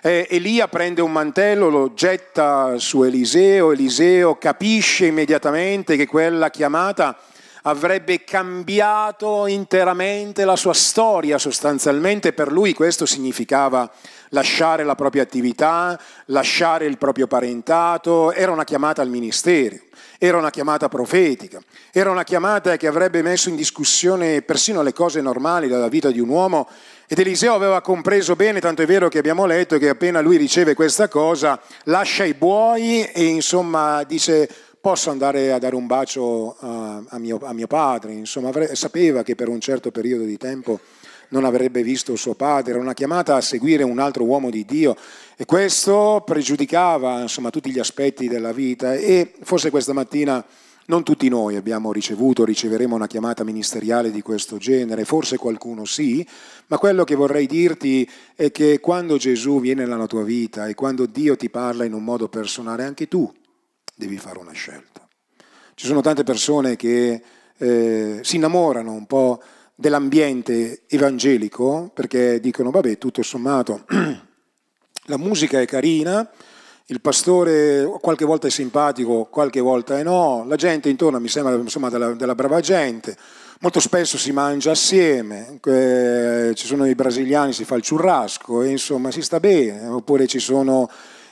eh, 0.00 0.28
Elia 0.30 0.68
prende 0.68 1.02
un 1.02 1.10
mantello, 1.10 1.68
lo 1.68 1.92
getta 1.94 2.78
su 2.78 3.02
Eliseo, 3.02 3.72
Eliseo 3.72 4.36
capisce 4.36 5.06
immediatamente 5.06 5.96
che 5.96 6.06
quella 6.06 6.48
chiamata 6.48 7.18
avrebbe 7.62 8.24
cambiato 8.24 9.46
interamente 9.46 10.44
la 10.44 10.56
sua 10.56 10.74
storia, 10.74 11.38
sostanzialmente. 11.38 12.32
Per 12.32 12.50
lui 12.52 12.74
questo 12.74 13.06
significava 13.06 13.90
lasciare 14.30 14.84
la 14.84 14.94
propria 14.94 15.22
attività, 15.22 15.98
lasciare 16.26 16.86
il 16.86 16.98
proprio 16.98 17.26
parentato, 17.26 18.32
era 18.32 18.52
una 18.52 18.64
chiamata 18.64 19.02
al 19.02 19.08
ministero, 19.08 19.76
era 20.18 20.36
una 20.36 20.50
chiamata 20.50 20.88
profetica, 20.88 21.60
era 21.92 22.10
una 22.10 22.24
chiamata 22.24 22.76
che 22.76 22.86
avrebbe 22.86 23.22
messo 23.22 23.48
in 23.48 23.56
discussione 23.56 24.42
persino 24.42 24.82
le 24.82 24.92
cose 24.92 25.20
normali 25.20 25.68
della 25.68 25.88
vita 25.88 26.10
di 26.10 26.20
un 26.20 26.28
uomo. 26.28 26.68
Ed 27.06 27.18
Eliseo 27.18 27.54
aveva 27.54 27.80
compreso 27.80 28.36
bene, 28.36 28.60
tanto 28.60 28.82
è 28.82 28.86
vero 28.86 29.08
che 29.08 29.18
abbiamo 29.18 29.46
letto 29.46 29.78
che 29.78 29.88
appena 29.88 30.20
lui 30.20 30.36
riceve 30.36 30.74
questa 30.74 31.08
cosa, 31.08 31.58
lascia 31.84 32.24
i 32.24 32.34
buoi 32.34 33.04
e 33.04 33.24
insomma 33.24 34.04
dice 34.04 34.48
posso 34.88 35.10
andare 35.10 35.52
a 35.52 35.58
dare 35.58 35.74
un 35.74 35.86
bacio 35.86 36.56
a, 36.60 37.02
a, 37.06 37.18
mio, 37.18 37.38
a 37.42 37.52
mio, 37.52 37.66
padre, 37.66 38.14
insomma 38.14 38.50
sapeva 38.72 39.22
che 39.22 39.34
per 39.34 39.50
un 39.50 39.60
certo 39.60 39.90
periodo 39.90 40.24
di 40.24 40.38
tempo 40.38 40.80
non 41.28 41.44
avrebbe 41.44 41.82
visto 41.82 42.16
suo 42.16 42.32
padre, 42.32 42.70
era 42.70 42.80
una 42.80 42.94
chiamata 42.94 43.36
a 43.36 43.42
seguire 43.42 43.82
un 43.82 43.98
altro 43.98 44.24
uomo 44.24 44.48
di 44.48 44.64
Dio 44.64 44.96
e 45.36 45.44
questo 45.44 46.22
pregiudicava 46.24 47.20
insomma, 47.20 47.50
tutti 47.50 47.70
gli 47.70 47.78
aspetti 47.78 48.28
della 48.28 48.52
vita 48.52 48.94
e 48.94 49.34
forse 49.42 49.68
questa 49.68 49.92
mattina 49.92 50.42
non 50.86 51.02
tutti 51.02 51.28
noi 51.28 51.56
abbiamo 51.56 51.92
ricevuto 51.92 52.46
riceveremo 52.46 52.94
una 52.94 53.06
chiamata 53.06 53.44
ministeriale 53.44 54.10
di 54.10 54.22
questo 54.22 54.56
genere, 54.56 55.04
forse 55.04 55.36
qualcuno 55.36 55.84
sì, 55.84 56.26
ma 56.68 56.78
quello 56.78 57.04
che 57.04 57.14
vorrei 57.14 57.46
dirti 57.46 58.08
è 58.34 58.50
che 58.50 58.80
quando 58.80 59.18
Gesù 59.18 59.60
viene 59.60 59.84
nella 59.84 60.06
tua 60.06 60.22
vita 60.22 60.66
e 60.66 60.74
quando 60.74 61.04
Dio 61.04 61.36
ti 61.36 61.50
parla 61.50 61.84
in 61.84 61.92
un 61.92 62.04
modo 62.04 62.28
personale, 62.28 62.84
anche 62.84 63.06
tu 63.06 63.30
devi 63.98 64.16
fare 64.16 64.38
una 64.38 64.52
scelta. 64.52 65.06
Ci 65.74 65.86
sono 65.86 66.00
tante 66.00 66.22
persone 66.22 66.76
che 66.76 67.20
eh, 67.58 68.20
si 68.22 68.36
innamorano 68.36 68.92
un 68.92 69.06
po' 69.06 69.42
dell'ambiente 69.74 70.82
evangelico 70.86 71.90
perché 71.92 72.40
dicono 72.40 72.70
vabbè 72.70 72.98
tutto 72.98 73.22
sommato 73.22 73.84
la 75.06 75.16
musica 75.16 75.60
è 75.60 75.66
carina, 75.66 76.28
il 76.86 77.00
pastore 77.00 77.84
qualche 78.00 78.24
volta 78.24 78.46
è 78.46 78.50
simpatico, 78.50 79.26
qualche 79.30 79.60
volta 79.60 79.98
è 79.98 80.02
no, 80.02 80.44
la 80.46 80.56
gente 80.56 80.88
intorno 80.88 81.18
mi 81.18 81.28
sembra 81.28 81.54
insomma, 81.54 81.88
della, 81.90 82.12
della 82.12 82.34
brava 82.34 82.60
gente, 82.60 83.16
molto 83.60 83.80
spesso 83.80 84.16
si 84.16 84.32
mangia 84.32 84.70
assieme, 84.70 85.58
eh, 85.64 86.52
ci 86.54 86.66
sono 86.66 86.86
i 86.86 86.94
brasiliani, 86.94 87.52
si 87.52 87.64
fa 87.64 87.74
il 87.74 87.86
churrasco, 87.86 88.62
e, 88.62 88.70
insomma 88.70 89.10
si 89.10 89.22
sta 89.22 89.40
bene, 89.40 89.86
oppure 89.86 90.26
ci 90.26 90.38
sono, 90.38 90.88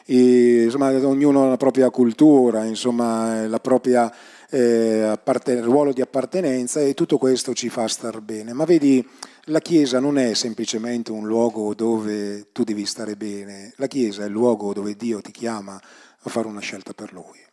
i, 0.07 0.63
insomma, 0.65 0.89
ognuno 1.07 1.45
ha 1.45 1.49
la 1.49 1.57
propria 1.57 1.91
cultura, 1.91 2.65
insomma, 2.65 3.47
la 3.47 3.61
propria 3.61 4.13
eh, 4.51 5.19
ruolo 5.61 5.93
di 5.93 6.01
appartenenza 6.01 6.81
e 6.81 6.95
tutto 6.95 7.19
questo 7.19 7.55
ci 7.55 7.69
fa 7.69 7.89
star 7.89 8.21
bene. 8.21 8.53
Ma 8.53 8.65
vedi, 8.65 9.07
la 9.45 9.61
Chiesa 9.61 10.01
non 10.01 10.19
è 10.19 10.35
semplicemente 10.35 11.13
un 11.13 11.27
luogo 11.27 11.75
dove 11.75 12.49
tu 12.53 12.65
devi 12.65 12.87
stare 12.87 13.17
bene, 13.17 13.73
la 13.77 13.87
Chiesa 13.87 14.23
è 14.23 14.27
il 14.27 14.33
luogo 14.33 14.73
dove 14.73 14.95
Dio 14.95 15.21
ti 15.21 15.33
chiama 15.33 15.81
a 16.21 16.31
fare 16.31 16.47
una 16.47 16.61
scelta 16.61 16.93
per 16.93 17.13
Lui. 17.13 17.45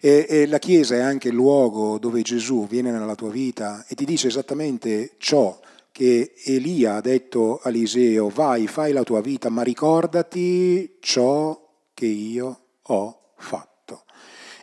E, 0.00 0.26
e, 0.28 0.46
la 0.46 0.58
Chiesa 0.58 0.94
è 0.94 1.00
anche 1.00 1.28
il 1.28 1.34
luogo 1.34 1.98
dove 1.98 2.22
Gesù 2.22 2.66
viene 2.66 2.90
nella 2.90 3.14
tua 3.14 3.30
vita 3.30 3.84
e 3.88 3.94
ti 3.94 4.04
dice 4.04 4.28
esattamente 4.28 5.12
ciò 5.18 5.58
che 5.90 6.32
Elia 6.44 6.96
ha 6.96 7.00
detto 7.00 7.60
a 7.62 7.68
Eliseo, 7.68 8.28
vai, 8.28 8.66
fai 8.66 8.92
la 8.92 9.04
tua 9.04 9.20
vita, 9.20 9.48
ma 9.48 9.62
ricordati 9.62 10.96
ciò 11.00 11.63
che 11.94 12.06
io 12.06 12.60
ho 12.82 13.20
fatto. 13.36 14.02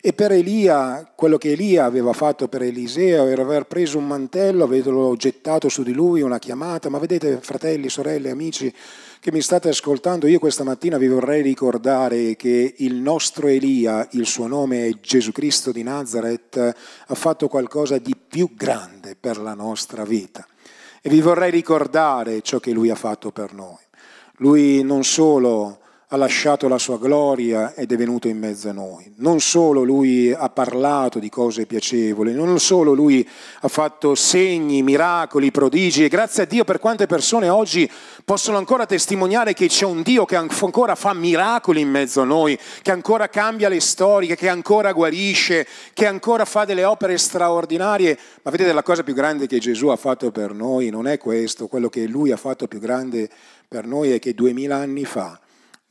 E 0.04 0.14
per 0.14 0.32
Elia, 0.32 1.14
quello 1.16 1.38
che 1.38 1.52
Elia 1.52 1.86
aveva 1.86 2.12
fatto 2.14 2.48
per 2.48 2.64
Eliseo 2.64 3.28
era 3.28 3.44
aver 3.44 3.68
preso 3.68 4.00
un 4.00 4.08
mantello, 4.08 4.64
averlo 4.64 5.16
gettato 5.16 5.70
su 5.70 5.84
di 5.84 5.94
lui, 5.94 6.22
una 6.22 6.40
chiamata. 6.40 6.90
Ma 6.90 6.98
vedete, 6.98 7.38
fratelli, 7.40 7.88
sorelle, 7.88 8.32
amici 8.32 8.74
che 9.20 9.32
mi 9.32 9.42
state 9.42 9.70
ascoltando, 9.70 10.26
io 10.26 10.40
questa 10.40 10.64
mattina 10.64 10.98
vi 10.98 11.08
vorrei 11.08 11.44
ricordare 11.44 12.36
che 12.36 12.74
il 12.80 12.96
nostro 12.96 13.46
Elia, 13.48 14.08
il 14.14 14.26
suo 14.26 14.48
nome 14.48 14.88
è 14.88 14.92
Gesù 15.00 15.32
Cristo 15.32 15.72
di 15.72 15.84
Nazareth, 15.84 16.58
ha 17.06 17.14
fatto 17.14 17.48
qualcosa 17.48 18.00
di 18.00 18.16
più 18.16 18.56
grande 18.56 19.16
per 19.16 19.38
la 19.38 19.54
nostra 19.54 20.04
vita. 20.04 20.48
E 21.00 21.10
vi 21.12 21.22
vorrei 21.22 21.52
ricordare 21.52 22.42
ciò 22.42 22.60
che 22.60 22.72
lui 22.72 22.90
ha 22.90 22.96
fatto 22.96 23.32
per 23.32 23.54
noi. 23.54 23.78
Lui 24.38 24.82
non 24.82 25.04
solo 25.04 25.81
ha 26.14 26.18
lasciato 26.18 26.68
la 26.68 26.78
sua 26.78 26.98
gloria 26.98 27.74
ed 27.74 27.94
è 27.94 27.96
venuto 27.96 28.28
in 28.28 28.38
mezzo 28.38 28.68
a 28.68 28.74
noi. 28.74 29.14
Non 29.18 29.40
solo 29.40 29.84
lui 29.84 30.30
ha 30.34 30.50
parlato 30.50 31.20
di 31.20 31.30
cose 31.30 31.66
piacevoli, 31.66 32.34
non 32.34 32.60
solo 32.60 32.92
lui 32.92 33.26
ha 33.62 33.68
fatto 33.70 34.14
segni, 34.14 34.84
miracoli, 34.84 35.52
prodigi 35.52 36.04
e 36.04 36.10
grazie 36.10 36.44
a 36.44 36.46
Dio 36.46 36.66
per 36.66 36.80
quante 36.80 37.06
persone 37.06 37.48
oggi 37.48 37.90
possono 38.26 38.58
ancora 38.58 38.86
testimoniare 38.86 39.54
che 39.54 39.68
c'è 39.68 39.86
un 39.86 40.02
Dio 40.02 40.26
che 40.26 40.36
ancora 40.36 40.96
fa 40.96 41.14
miracoli 41.14 41.80
in 41.80 41.90
mezzo 41.90 42.20
a 42.20 42.26
noi, 42.26 42.60
che 42.82 42.92
ancora 42.92 43.30
cambia 43.30 43.70
le 43.70 43.80
storie, 43.80 44.36
che 44.36 44.50
ancora 44.50 44.92
guarisce, 44.92 45.66
che 45.94 46.08
ancora 46.08 46.44
fa 46.44 46.66
delle 46.66 46.84
opere 46.84 47.18
straordinarie. 47.18 48.20
Ma 48.42 48.52
vedete 48.52 48.74
la 48.74 48.84
cosa 48.84 49.04
più 49.04 49.14
grande 49.14 49.48
che 49.48 49.60
Gesù 49.60 49.88
ha 49.88 49.96
fatto 49.96 50.30
per 50.30 50.54
noi 50.54 50.90
non 50.90 51.08
è 51.08 51.18
questo, 51.18 51.68
quello 51.68 51.88
che 51.88 52.06
lui 52.06 52.32
ha 52.32 52.38
fatto 52.38 52.68
più 52.68 52.80
grande 52.80 53.30
per 53.66 53.88
noi 53.88 54.12
è 54.12 54.20
che 54.20 54.34
duemila 54.34 54.76
anni 54.76 55.06
fa 55.06 55.41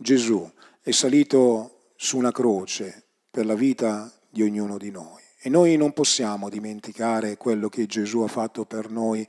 Gesù 0.02 0.50
è 0.80 0.92
salito 0.92 1.90
su 1.95 2.16
una 2.16 2.33
croce 2.33 3.04
per 3.30 3.45
la 3.45 3.52
vita 3.52 4.11
di 4.30 4.42
ognuno 4.42 4.78
di 4.78 4.90
noi. 4.90 5.21
E 5.38 5.50
noi 5.50 5.76
non 5.76 5.92
possiamo 5.92 6.49
dimenticare 6.49 7.37
quello 7.37 7.69
che 7.69 7.85
Gesù 7.85 8.21
ha 8.21 8.26
fatto 8.26 8.64
per 8.64 8.90
noi 8.90 9.28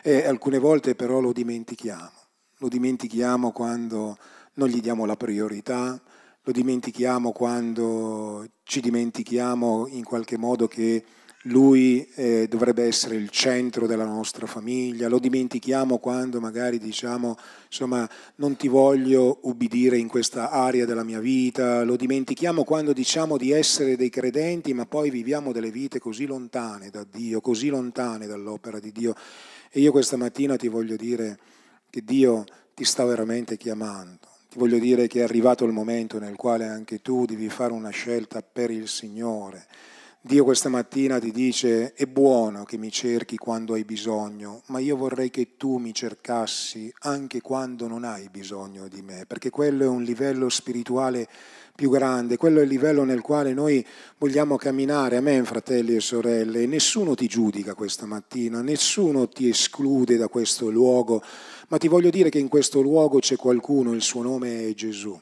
e 0.00 0.24
alcune 0.24 0.60
volte 0.60 0.94
però 0.94 1.18
lo 1.18 1.32
dimentichiamo. 1.32 2.12
Lo 2.58 2.68
dimentichiamo 2.68 3.50
quando 3.50 4.16
non 4.54 4.68
gli 4.68 4.80
diamo 4.80 5.06
la 5.06 5.16
priorità, 5.16 6.00
lo 6.40 6.52
dimentichiamo 6.52 7.32
quando 7.32 8.46
ci 8.62 8.80
dimentichiamo 8.80 9.88
in 9.88 10.04
qualche 10.04 10.38
modo 10.38 10.68
che 10.68 11.04
lui 11.46 12.06
eh, 12.14 12.46
dovrebbe 12.48 12.84
essere 12.84 13.16
il 13.16 13.30
centro 13.30 13.86
della 13.86 14.04
nostra 14.04 14.46
famiglia, 14.46 15.08
lo 15.08 15.18
dimentichiamo 15.18 15.98
quando 15.98 16.40
magari 16.40 16.78
diciamo 16.78 17.36
insomma 17.66 18.08
non 18.36 18.56
ti 18.56 18.68
voglio 18.68 19.38
ubbidire 19.42 19.96
in 19.96 20.06
questa 20.06 20.50
area 20.50 20.84
della 20.84 21.02
mia 21.02 21.18
vita, 21.18 21.82
lo 21.82 21.96
dimentichiamo 21.96 22.62
quando 22.62 22.92
diciamo 22.92 23.36
di 23.36 23.50
essere 23.50 23.96
dei 23.96 24.10
credenti 24.10 24.72
ma 24.72 24.86
poi 24.86 25.10
viviamo 25.10 25.52
delle 25.52 25.70
vite 25.70 25.98
così 25.98 26.26
lontane 26.26 26.90
da 26.90 27.04
Dio, 27.10 27.40
così 27.40 27.68
lontane 27.68 28.26
dall'opera 28.26 28.78
di 28.78 28.92
Dio. 28.92 29.14
E 29.70 29.80
io 29.80 29.90
questa 29.90 30.16
mattina 30.16 30.56
ti 30.56 30.68
voglio 30.68 30.96
dire 30.96 31.38
che 31.90 32.02
Dio 32.04 32.44
ti 32.74 32.84
sta 32.84 33.04
veramente 33.04 33.56
chiamando. 33.56 34.28
Ti 34.48 34.58
voglio 34.58 34.78
dire 34.78 35.06
che 35.06 35.20
è 35.20 35.22
arrivato 35.22 35.64
il 35.64 35.72
momento 35.72 36.18
nel 36.18 36.36
quale 36.36 36.68
anche 36.68 37.00
tu 37.00 37.24
devi 37.24 37.48
fare 37.48 37.72
una 37.72 37.88
scelta 37.88 38.42
per 38.42 38.70
il 38.70 38.86
Signore 38.86 39.66
Dio 40.24 40.44
questa 40.44 40.68
mattina 40.68 41.18
ti 41.18 41.32
dice 41.32 41.94
è 41.94 42.06
buono 42.06 42.62
che 42.62 42.76
mi 42.76 42.92
cerchi 42.92 43.36
quando 43.36 43.74
hai 43.74 43.84
bisogno, 43.84 44.62
ma 44.66 44.78
io 44.78 44.96
vorrei 44.96 45.30
che 45.30 45.56
tu 45.56 45.78
mi 45.78 45.92
cercassi 45.92 46.94
anche 47.00 47.40
quando 47.40 47.88
non 47.88 48.04
hai 48.04 48.28
bisogno 48.30 48.86
di 48.86 49.02
me, 49.02 49.24
perché 49.26 49.50
quello 49.50 49.82
è 49.82 49.88
un 49.88 50.04
livello 50.04 50.48
spirituale 50.48 51.26
più 51.74 51.90
grande, 51.90 52.36
quello 52.36 52.60
è 52.60 52.62
il 52.62 52.68
livello 52.68 53.02
nel 53.02 53.20
quale 53.20 53.52
noi 53.52 53.84
vogliamo 54.18 54.54
camminare. 54.54 55.16
Amen, 55.16 55.44
fratelli 55.44 55.96
e 55.96 56.00
sorelle. 56.00 56.66
Nessuno 56.66 57.16
ti 57.16 57.26
giudica 57.26 57.74
questa 57.74 58.06
mattina, 58.06 58.62
nessuno 58.62 59.28
ti 59.28 59.48
esclude 59.48 60.16
da 60.16 60.28
questo 60.28 60.70
luogo, 60.70 61.20
ma 61.66 61.78
ti 61.78 61.88
voglio 61.88 62.10
dire 62.10 62.30
che 62.30 62.38
in 62.38 62.46
questo 62.46 62.80
luogo 62.80 63.18
c'è 63.18 63.34
qualcuno, 63.34 63.92
il 63.92 64.02
suo 64.02 64.22
nome 64.22 64.68
è 64.68 64.74
Gesù 64.74 65.20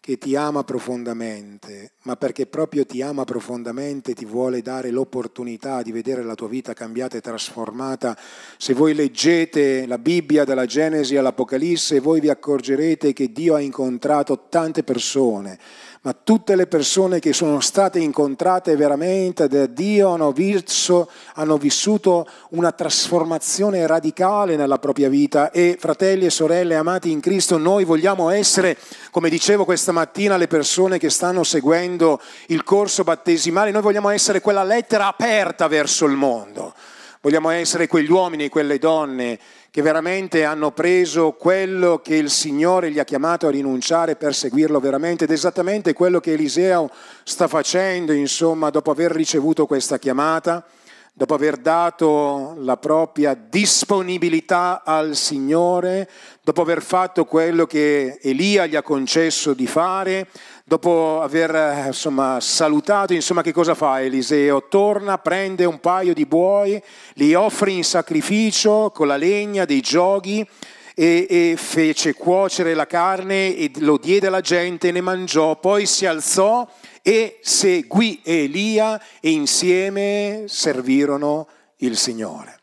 che 0.00 0.16
ti 0.16 0.36
ama 0.36 0.64
profondamente, 0.64 1.92
ma 2.04 2.16
perché 2.16 2.46
proprio 2.46 2.86
ti 2.86 3.02
ama 3.02 3.24
profondamente 3.24 4.14
ti 4.14 4.24
vuole 4.24 4.62
dare 4.62 4.90
l'opportunità 4.90 5.82
di 5.82 5.92
vedere 5.92 6.22
la 6.22 6.34
tua 6.34 6.48
vita 6.48 6.72
cambiata 6.72 7.16
e 7.16 7.20
trasformata. 7.20 8.16
Se 8.56 8.72
voi 8.72 8.94
leggete 8.94 9.86
la 9.86 9.98
Bibbia 9.98 10.44
dalla 10.44 10.66
Genesi 10.66 11.16
all'Apocalisse, 11.16 12.00
voi 12.00 12.20
vi 12.20 12.30
accorgerete 12.30 13.12
che 13.12 13.32
Dio 13.32 13.54
ha 13.54 13.60
incontrato 13.60 14.46
tante 14.48 14.82
persone, 14.82 15.58
ma 16.02 16.12
tutte 16.12 16.54
le 16.54 16.66
persone 16.66 17.18
che 17.18 17.32
sono 17.32 17.60
state 17.60 17.98
incontrate 17.98 18.76
veramente 18.76 19.48
da 19.48 19.66
Dio 19.66 20.10
hanno, 20.10 20.32
visto, 20.32 21.10
hanno 21.34 21.56
vissuto 21.56 22.28
una 22.50 22.72
trasformazione 22.72 23.86
radicale 23.86 24.56
nella 24.56 24.78
propria 24.78 25.08
vita 25.08 25.50
e 25.50 25.76
fratelli 25.78 26.26
e 26.26 26.30
sorelle 26.30 26.76
amati 26.76 27.10
in 27.10 27.20
Cristo, 27.20 27.58
noi 27.58 27.84
vogliamo 27.84 28.30
essere, 28.30 28.76
come 29.10 29.28
dicevo 29.28 29.64
questa 29.64 29.92
mattina, 29.92 30.36
le 30.36 30.46
persone 30.46 30.98
che 30.98 31.10
stanno 31.10 31.42
seguendo 31.42 32.20
il 32.46 32.62
corso 32.62 33.02
battesimale, 33.02 33.70
noi 33.70 33.82
vogliamo 33.82 34.10
essere 34.10 34.40
quella 34.40 34.64
lettera 34.64 35.08
aperta 35.08 35.66
verso 35.68 36.04
il 36.04 36.14
mondo. 36.14 36.74
Vogliamo 37.20 37.50
essere 37.50 37.88
quegli 37.88 38.10
uomini 38.10 38.44
e 38.44 38.48
quelle 38.48 38.78
donne 38.78 39.38
che 39.70 39.82
veramente 39.82 40.44
hanno 40.44 40.70
preso 40.70 41.32
quello 41.32 41.98
che 41.98 42.14
il 42.14 42.30
Signore 42.30 42.92
gli 42.92 43.00
ha 43.00 43.04
chiamato 43.04 43.48
a 43.48 43.50
rinunciare 43.50 44.14
per 44.14 44.36
seguirlo 44.36 44.78
veramente 44.78 45.24
ed 45.24 45.32
esattamente 45.32 45.94
quello 45.94 46.20
che 46.20 46.34
Eliseo 46.34 46.88
sta 47.24 47.48
facendo, 47.48 48.12
insomma, 48.12 48.70
dopo 48.70 48.92
aver 48.92 49.10
ricevuto 49.10 49.66
questa 49.66 49.98
chiamata, 49.98 50.64
dopo 51.12 51.34
aver 51.34 51.56
dato 51.56 52.54
la 52.58 52.76
propria 52.76 53.34
disponibilità 53.34 54.82
al 54.84 55.16
Signore, 55.16 56.08
dopo 56.44 56.62
aver 56.62 56.80
fatto 56.80 57.24
quello 57.24 57.66
che 57.66 58.20
Elia 58.22 58.66
gli 58.66 58.76
ha 58.76 58.82
concesso 58.82 59.54
di 59.54 59.66
fare, 59.66 60.28
dopo 60.68 61.22
aver 61.22 61.54
eh, 61.54 61.86
insomma, 61.86 62.40
salutato, 62.40 63.14
insomma, 63.14 63.40
che 63.40 63.52
cosa 63.52 63.74
fa 63.74 64.02
Eliseo? 64.02 64.68
Torna, 64.68 65.16
prende 65.16 65.64
un 65.64 65.80
paio 65.80 66.12
di 66.12 66.26
buoi, 66.26 66.80
li 67.14 67.32
offre 67.32 67.70
in 67.70 67.82
sacrificio 67.82 68.92
con 68.94 69.06
la 69.06 69.16
legna 69.16 69.64
dei 69.64 69.80
giochi 69.80 70.46
e, 70.94 71.26
e 71.26 71.54
fece 71.56 72.12
cuocere 72.12 72.74
la 72.74 72.86
carne 72.86 73.56
e 73.56 73.70
lo 73.78 73.96
diede 73.96 74.26
alla 74.26 74.42
gente 74.42 74.88
e 74.88 74.92
ne 74.92 75.00
mangiò, 75.00 75.58
poi 75.58 75.86
si 75.86 76.04
alzò 76.04 76.68
e 77.00 77.38
seguì 77.40 78.20
Elia 78.22 79.00
e 79.20 79.30
insieme 79.30 80.44
servirono 80.48 81.48
il 81.78 81.96
Signore. 81.96 82.60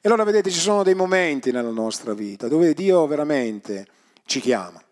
E 0.00 0.08
allora 0.08 0.24
vedete 0.24 0.50
ci 0.50 0.60
sono 0.60 0.82
dei 0.82 0.94
momenti 0.94 1.52
nella 1.52 1.68
nostra 1.68 2.14
vita 2.14 2.48
dove 2.48 2.72
Dio 2.72 3.06
veramente 3.06 3.86
ci 4.24 4.40
chiama 4.40 4.83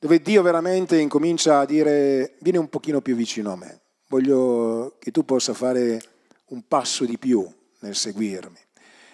dove 0.00 0.22
Dio 0.22 0.40
veramente 0.40 0.98
incomincia 0.98 1.58
a 1.58 1.66
dire 1.66 2.36
vieni 2.40 2.56
un 2.56 2.70
pochino 2.70 3.02
più 3.02 3.14
vicino 3.14 3.52
a 3.52 3.56
me, 3.56 3.80
voglio 4.08 4.96
che 4.98 5.10
tu 5.10 5.26
possa 5.26 5.52
fare 5.52 6.00
un 6.46 6.62
passo 6.66 7.04
di 7.04 7.18
più 7.18 7.46
nel 7.80 7.94
seguirmi. 7.94 8.56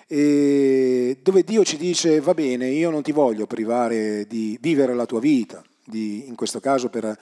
E 0.07 1.19
dove 1.21 1.43
Dio 1.43 1.65
ci 1.65 1.77
dice 1.77 2.21
va 2.21 2.35
bene, 2.35 2.69
io 2.69 2.91
non 2.91 3.03
ti 3.03 3.11
voglio 3.11 3.49
privare 3.49 4.29
di 4.29 4.57
vivere 4.61 4.95
la 4.95 5.07
tua 5.07 5.19
vita, 5.19 5.61
di, 5.85 6.29
in 6.29 6.37
questo 6.37 6.61
caso 6.61 6.89
per, 6.89 7.19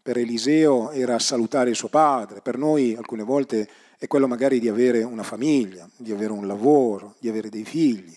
per 0.00 0.16
Eliseo 0.16 0.92
era 0.92 1.18
salutare 1.18 1.74
suo 1.74 1.88
padre, 1.88 2.40
per 2.40 2.56
noi 2.56 2.94
alcune 2.94 3.24
volte 3.24 3.68
è 3.98 4.06
quello 4.06 4.28
magari 4.28 4.60
di 4.60 4.68
avere 4.68 5.02
una 5.02 5.24
famiglia, 5.24 5.90
di 5.96 6.12
avere 6.12 6.30
un 6.30 6.46
lavoro, 6.46 7.16
di 7.18 7.28
avere 7.28 7.48
dei 7.48 7.64
figli 7.64 8.16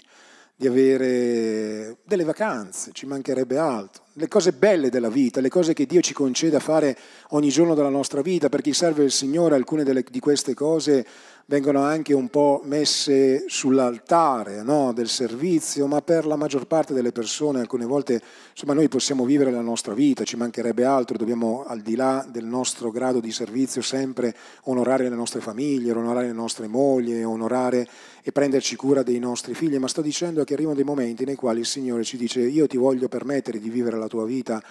di 0.61 0.67
avere 0.67 1.97
delle 2.05 2.23
vacanze, 2.23 2.91
ci 2.93 3.07
mancherebbe 3.07 3.57
altro, 3.57 4.03
le 4.13 4.27
cose 4.27 4.51
belle 4.51 4.91
della 4.91 5.09
vita, 5.09 5.41
le 5.41 5.49
cose 5.49 5.73
che 5.73 5.87
Dio 5.87 6.01
ci 6.01 6.13
concede 6.13 6.55
a 6.57 6.59
fare 6.59 6.95
ogni 7.29 7.49
giorno 7.49 7.73
della 7.73 7.89
nostra 7.89 8.21
vita, 8.21 8.47
per 8.47 8.61
chi 8.61 8.71
serve 8.71 9.03
il 9.03 9.09
Signore 9.11 9.55
alcune 9.55 9.83
delle, 9.83 10.05
di 10.07 10.19
queste 10.19 10.53
cose 10.53 11.03
vengono 11.45 11.81
anche 11.81 12.13
un 12.13 12.29
po' 12.29 12.61
messe 12.63 13.45
sull'altare 13.47 14.63
no, 14.63 14.93
del 14.93 15.09
servizio, 15.09 15.87
ma 15.87 16.01
per 16.01 16.25
la 16.25 16.35
maggior 16.35 16.65
parte 16.65 16.93
delle 16.93 17.11
persone 17.11 17.59
alcune 17.59 17.85
volte 17.85 18.21
insomma, 18.51 18.73
noi 18.73 18.87
possiamo 18.87 19.25
vivere 19.25 19.51
la 19.51 19.61
nostra 19.61 19.93
vita, 19.93 20.23
ci 20.23 20.37
mancherebbe 20.37 20.85
altro, 20.85 21.17
dobbiamo 21.17 21.63
al 21.65 21.81
di 21.81 21.95
là 21.95 22.25
del 22.29 22.45
nostro 22.45 22.91
grado 22.91 23.19
di 23.19 23.31
servizio 23.31 23.81
sempre 23.81 24.35
onorare 24.63 25.09
le 25.09 25.15
nostre 25.15 25.41
famiglie, 25.41 25.91
onorare 25.91 26.27
le 26.27 26.33
nostre 26.33 26.67
mogli, 26.67 27.21
onorare 27.21 27.87
e 28.23 28.31
prenderci 28.31 28.75
cura 28.75 29.03
dei 29.03 29.19
nostri 29.19 29.53
figli, 29.53 29.77
ma 29.77 29.87
sto 29.87 30.01
dicendo 30.01 30.43
che 30.43 30.53
arrivano 30.53 30.75
dei 30.75 30.85
momenti 30.85 31.25
nei 31.25 31.35
quali 31.35 31.59
il 31.59 31.65
Signore 31.65 32.03
ci 32.03 32.17
dice 32.17 32.41
io 32.41 32.67
ti 32.67 32.77
voglio 32.77 33.07
permettere 33.07 33.59
di 33.59 33.69
vivere 33.69 33.97
la 33.97 34.07
tua 34.07 34.25
vita, 34.25 34.61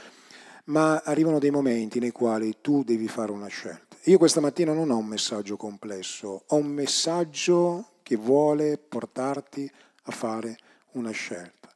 ma 0.64 1.02
arrivano 1.04 1.38
dei 1.38 1.50
momenti 1.50 1.98
nei 1.98 2.12
quali 2.12 2.56
tu 2.60 2.84
devi 2.84 3.08
fare 3.08 3.32
una 3.32 3.48
scelta. 3.48 3.89
Io 4.04 4.16
questa 4.16 4.40
mattina 4.40 4.72
non 4.72 4.90
ho 4.90 4.96
un 4.96 5.04
messaggio 5.04 5.58
complesso, 5.58 6.44
ho 6.46 6.56
un 6.56 6.68
messaggio 6.68 7.88
che 8.02 8.16
vuole 8.16 8.78
portarti 8.78 9.70
a 10.04 10.10
fare 10.10 10.56
una 10.92 11.10
scelta. 11.10 11.68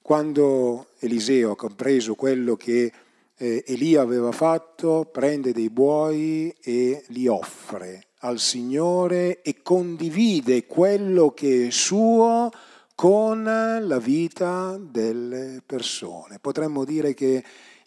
Quando 0.00 0.90
Eliseo 1.00 1.50
ha 1.50 1.56
compreso 1.56 2.14
quello 2.14 2.54
che 2.54 2.92
eh, 3.36 3.64
Elia 3.66 4.00
aveva 4.00 4.30
fatto, 4.30 5.08
prende 5.10 5.52
dei 5.52 5.70
buoi 5.70 6.54
e 6.62 7.02
li 7.08 7.26
offre 7.26 8.10
al 8.18 8.38
Signore 8.38 9.42
e 9.42 9.60
condivide 9.62 10.66
quello 10.66 11.32
che 11.32 11.66
è 11.66 11.70
suo 11.70 12.48
con 12.94 13.42
la 13.42 13.98
vita 13.98 14.78
delle 14.80 15.60
persone. 15.66 16.38
Potremmo 16.38 16.84
dire 16.84 17.12
che 17.12 17.42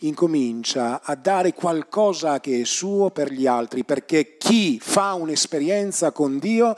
incomincia 0.07 1.01
a 1.01 1.15
dare 1.15 1.53
qualcosa 1.53 2.39
che 2.39 2.61
è 2.61 2.65
suo 2.65 3.11
per 3.11 3.31
gli 3.31 3.47
altri, 3.47 3.83
perché 3.83 4.37
chi 4.37 4.79
fa 4.79 5.13
un'esperienza 5.13 6.11
con 6.11 6.39
Dio 6.39 6.75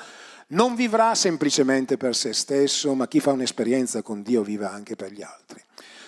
non 0.49 0.75
vivrà 0.75 1.13
semplicemente 1.15 1.97
per 1.97 2.15
se 2.15 2.33
stesso, 2.33 2.93
ma 2.93 3.07
chi 3.07 3.19
fa 3.19 3.31
un'esperienza 3.31 4.01
con 4.01 4.21
Dio 4.21 4.43
vive 4.43 4.65
anche 4.65 4.95
per 4.95 5.11
gli 5.11 5.21
altri. 5.21 5.61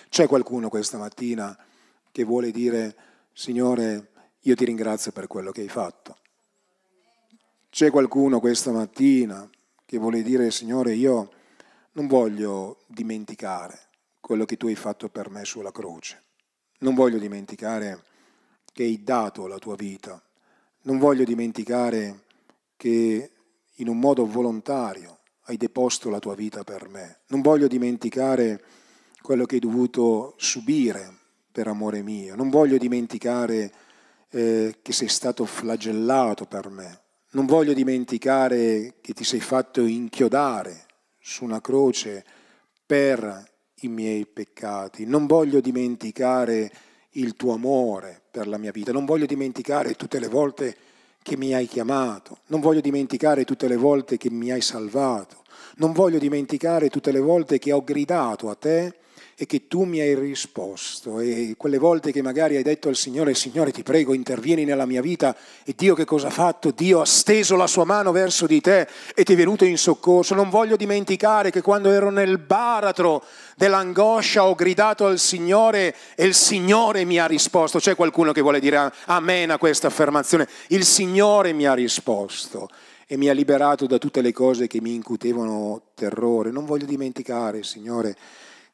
C'è 0.08 0.26
qualcuno 0.26 0.68
questa 0.68 0.98
mattina 0.98 1.56
che 2.10 2.24
vuole 2.24 2.50
dire, 2.50 2.96
Signore, 3.32 4.10
io 4.40 4.54
ti 4.54 4.64
ringrazio 4.64 5.12
per 5.12 5.26
quello 5.26 5.52
che 5.52 5.60
hai 5.60 5.68
fatto. 5.68 6.16
C'è 7.68 7.90
qualcuno 7.90 8.40
questa 8.40 8.72
mattina 8.72 9.48
che 9.84 9.98
vuole 9.98 10.22
dire, 10.22 10.50
Signore, 10.50 10.94
io 10.94 11.30
non 11.92 12.06
voglio 12.06 12.78
dimenticare 12.86 13.78
quello 14.20 14.44
che 14.44 14.56
tu 14.56 14.66
hai 14.66 14.74
fatto 14.74 15.08
per 15.08 15.28
me 15.30 15.44
sulla 15.44 15.72
croce. 15.72 16.22
Non 16.80 16.94
voglio 16.94 17.18
dimenticare 17.18 18.02
che 18.72 18.84
hai 18.84 19.02
dato 19.02 19.46
la 19.46 19.58
tua 19.58 19.76
vita. 19.76 20.22
Non 20.82 20.98
voglio 20.98 21.24
dimenticare 21.24 22.24
che 22.76 23.30
in 23.74 23.88
un 23.88 23.98
modo 23.98 24.26
volontario 24.26 25.18
hai 25.44 25.56
deposto 25.56 26.08
la 26.08 26.18
tua 26.18 26.34
vita 26.34 26.64
per 26.64 26.88
me. 26.88 27.18
Non 27.28 27.42
voglio 27.42 27.66
dimenticare 27.66 28.62
quello 29.20 29.44
che 29.44 29.56
hai 29.56 29.60
dovuto 29.60 30.34
subire 30.38 31.18
per 31.52 31.66
amore 31.66 32.02
mio. 32.02 32.34
Non 32.34 32.48
voglio 32.48 32.78
dimenticare 32.78 33.72
eh, 34.30 34.78
che 34.80 34.92
sei 34.92 35.08
stato 35.08 35.44
flagellato 35.44 36.46
per 36.46 36.70
me. 36.70 37.00
Non 37.32 37.46
voglio 37.46 37.74
dimenticare 37.74 38.94
che 39.00 39.12
ti 39.12 39.24
sei 39.24 39.40
fatto 39.40 39.82
inchiodare 39.82 40.86
su 41.18 41.44
una 41.44 41.60
croce 41.60 42.24
per 42.86 43.49
i 43.80 43.88
miei 43.88 44.26
peccati, 44.26 45.06
non 45.06 45.26
voglio 45.26 45.60
dimenticare 45.60 46.70
il 47.14 47.34
tuo 47.34 47.54
amore 47.54 48.20
per 48.30 48.46
la 48.46 48.58
mia 48.58 48.70
vita, 48.70 48.92
non 48.92 49.04
voglio 49.04 49.26
dimenticare 49.26 49.94
tutte 49.94 50.18
le 50.18 50.28
volte 50.28 50.76
che 51.22 51.36
mi 51.36 51.54
hai 51.54 51.66
chiamato, 51.66 52.38
non 52.46 52.60
voglio 52.60 52.80
dimenticare 52.80 53.44
tutte 53.44 53.68
le 53.68 53.76
volte 53.76 54.16
che 54.16 54.30
mi 54.30 54.50
hai 54.50 54.60
salvato, 54.60 55.42
non 55.76 55.92
voglio 55.92 56.18
dimenticare 56.18 56.88
tutte 56.88 57.12
le 57.12 57.20
volte 57.20 57.58
che 57.58 57.72
ho 57.72 57.82
gridato 57.82 58.48
a 58.48 58.54
te 58.54 58.94
e 59.40 59.46
che 59.46 59.68
tu 59.68 59.84
mi 59.84 60.00
hai 60.00 60.14
risposto 60.14 61.18
e 61.18 61.54
quelle 61.56 61.78
volte 61.78 62.12
che 62.12 62.20
magari 62.20 62.56
hai 62.56 62.62
detto 62.62 62.90
al 62.90 62.94
Signore, 62.94 63.32
Signore 63.32 63.72
ti 63.72 63.82
prego 63.82 64.12
intervieni 64.12 64.66
nella 64.66 64.84
mia 64.84 65.00
vita 65.00 65.34
e 65.64 65.72
Dio 65.74 65.94
che 65.94 66.04
cosa 66.04 66.26
ha 66.26 66.30
fatto? 66.30 66.72
Dio 66.72 67.00
ha 67.00 67.06
steso 67.06 67.56
la 67.56 67.66
sua 67.66 67.84
mano 67.84 68.12
verso 68.12 68.46
di 68.46 68.60
te 68.60 68.86
e 69.14 69.24
ti 69.24 69.32
è 69.32 69.36
venuto 69.36 69.64
in 69.64 69.78
soccorso. 69.78 70.34
Non 70.34 70.50
voglio 70.50 70.76
dimenticare 70.76 71.50
che 71.50 71.62
quando 71.62 71.90
ero 71.90 72.10
nel 72.10 72.36
baratro 72.36 73.24
dell'angoscia 73.56 74.44
ho 74.44 74.54
gridato 74.54 75.06
al 75.06 75.18
Signore 75.18 75.94
e 76.16 76.26
il 76.26 76.34
Signore 76.34 77.06
mi 77.06 77.18
ha 77.18 77.24
risposto. 77.24 77.78
C'è 77.78 77.94
qualcuno 77.94 78.32
che 78.32 78.42
vuole 78.42 78.60
dire 78.60 78.92
amen 79.06 79.52
a 79.52 79.56
questa 79.56 79.86
affermazione? 79.86 80.46
Il 80.66 80.84
Signore 80.84 81.54
mi 81.54 81.64
ha 81.64 81.72
risposto 81.72 82.68
e 83.06 83.16
mi 83.16 83.30
ha 83.30 83.32
liberato 83.32 83.86
da 83.86 83.96
tutte 83.96 84.20
le 84.20 84.34
cose 84.34 84.66
che 84.66 84.82
mi 84.82 84.92
incutevano 84.92 85.80
terrore. 85.94 86.50
Non 86.50 86.66
voglio 86.66 86.84
dimenticare, 86.84 87.62
Signore, 87.62 88.14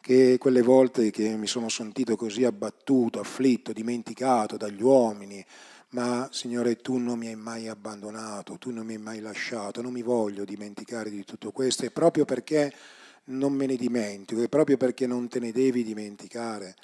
che 0.06 0.38
quelle 0.38 0.62
volte 0.62 1.10
che 1.10 1.36
mi 1.36 1.48
sono 1.48 1.68
sentito 1.68 2.14
così 2.14 2.44
abbattuto, 2.44 3.18
afflitto, 3.18 3.72
dimenticato 3.72 4.56
dagli 4.56 4.80
uomini, 4.80 5.44
ma 5.88 6.28
Signore 6.30 6.76
tu 6.76 6.96
non 6.98 7.18
mi 7.18 7.26
hai 7.26 7.34
mai 7.34 7.66
abbandonato, 7.66 8.56
tu 8.56 8.70
non 8.70 8.86
mi 8.86 8.92
hai 8.92 9.00
mai 9.00 9.18
lasciato, 9.18 9.82
non 9.82 9.92
mi 9.92 10.02
voglio 10.02 10.44
dimenticare 10.44 11.10
di 11.10 11.24
tutto 11.24 11.50
questo. 11.50 11.84
E 11.84 11.90
proprio 11.90 12.24
perché 12.24 12.72
non 13.24 13.52
me 13.52 13.66
ne 13.66 13.74
dimentico 13.74 14.40
e 14.40 14.48
proprio 14.48 14.76
perché 14.76 15.08
non 15.08 15.26
te 15.26 15.40
ne 15.40 15.50
devi 15.50 15.82
dimenticare, 15.82 16.76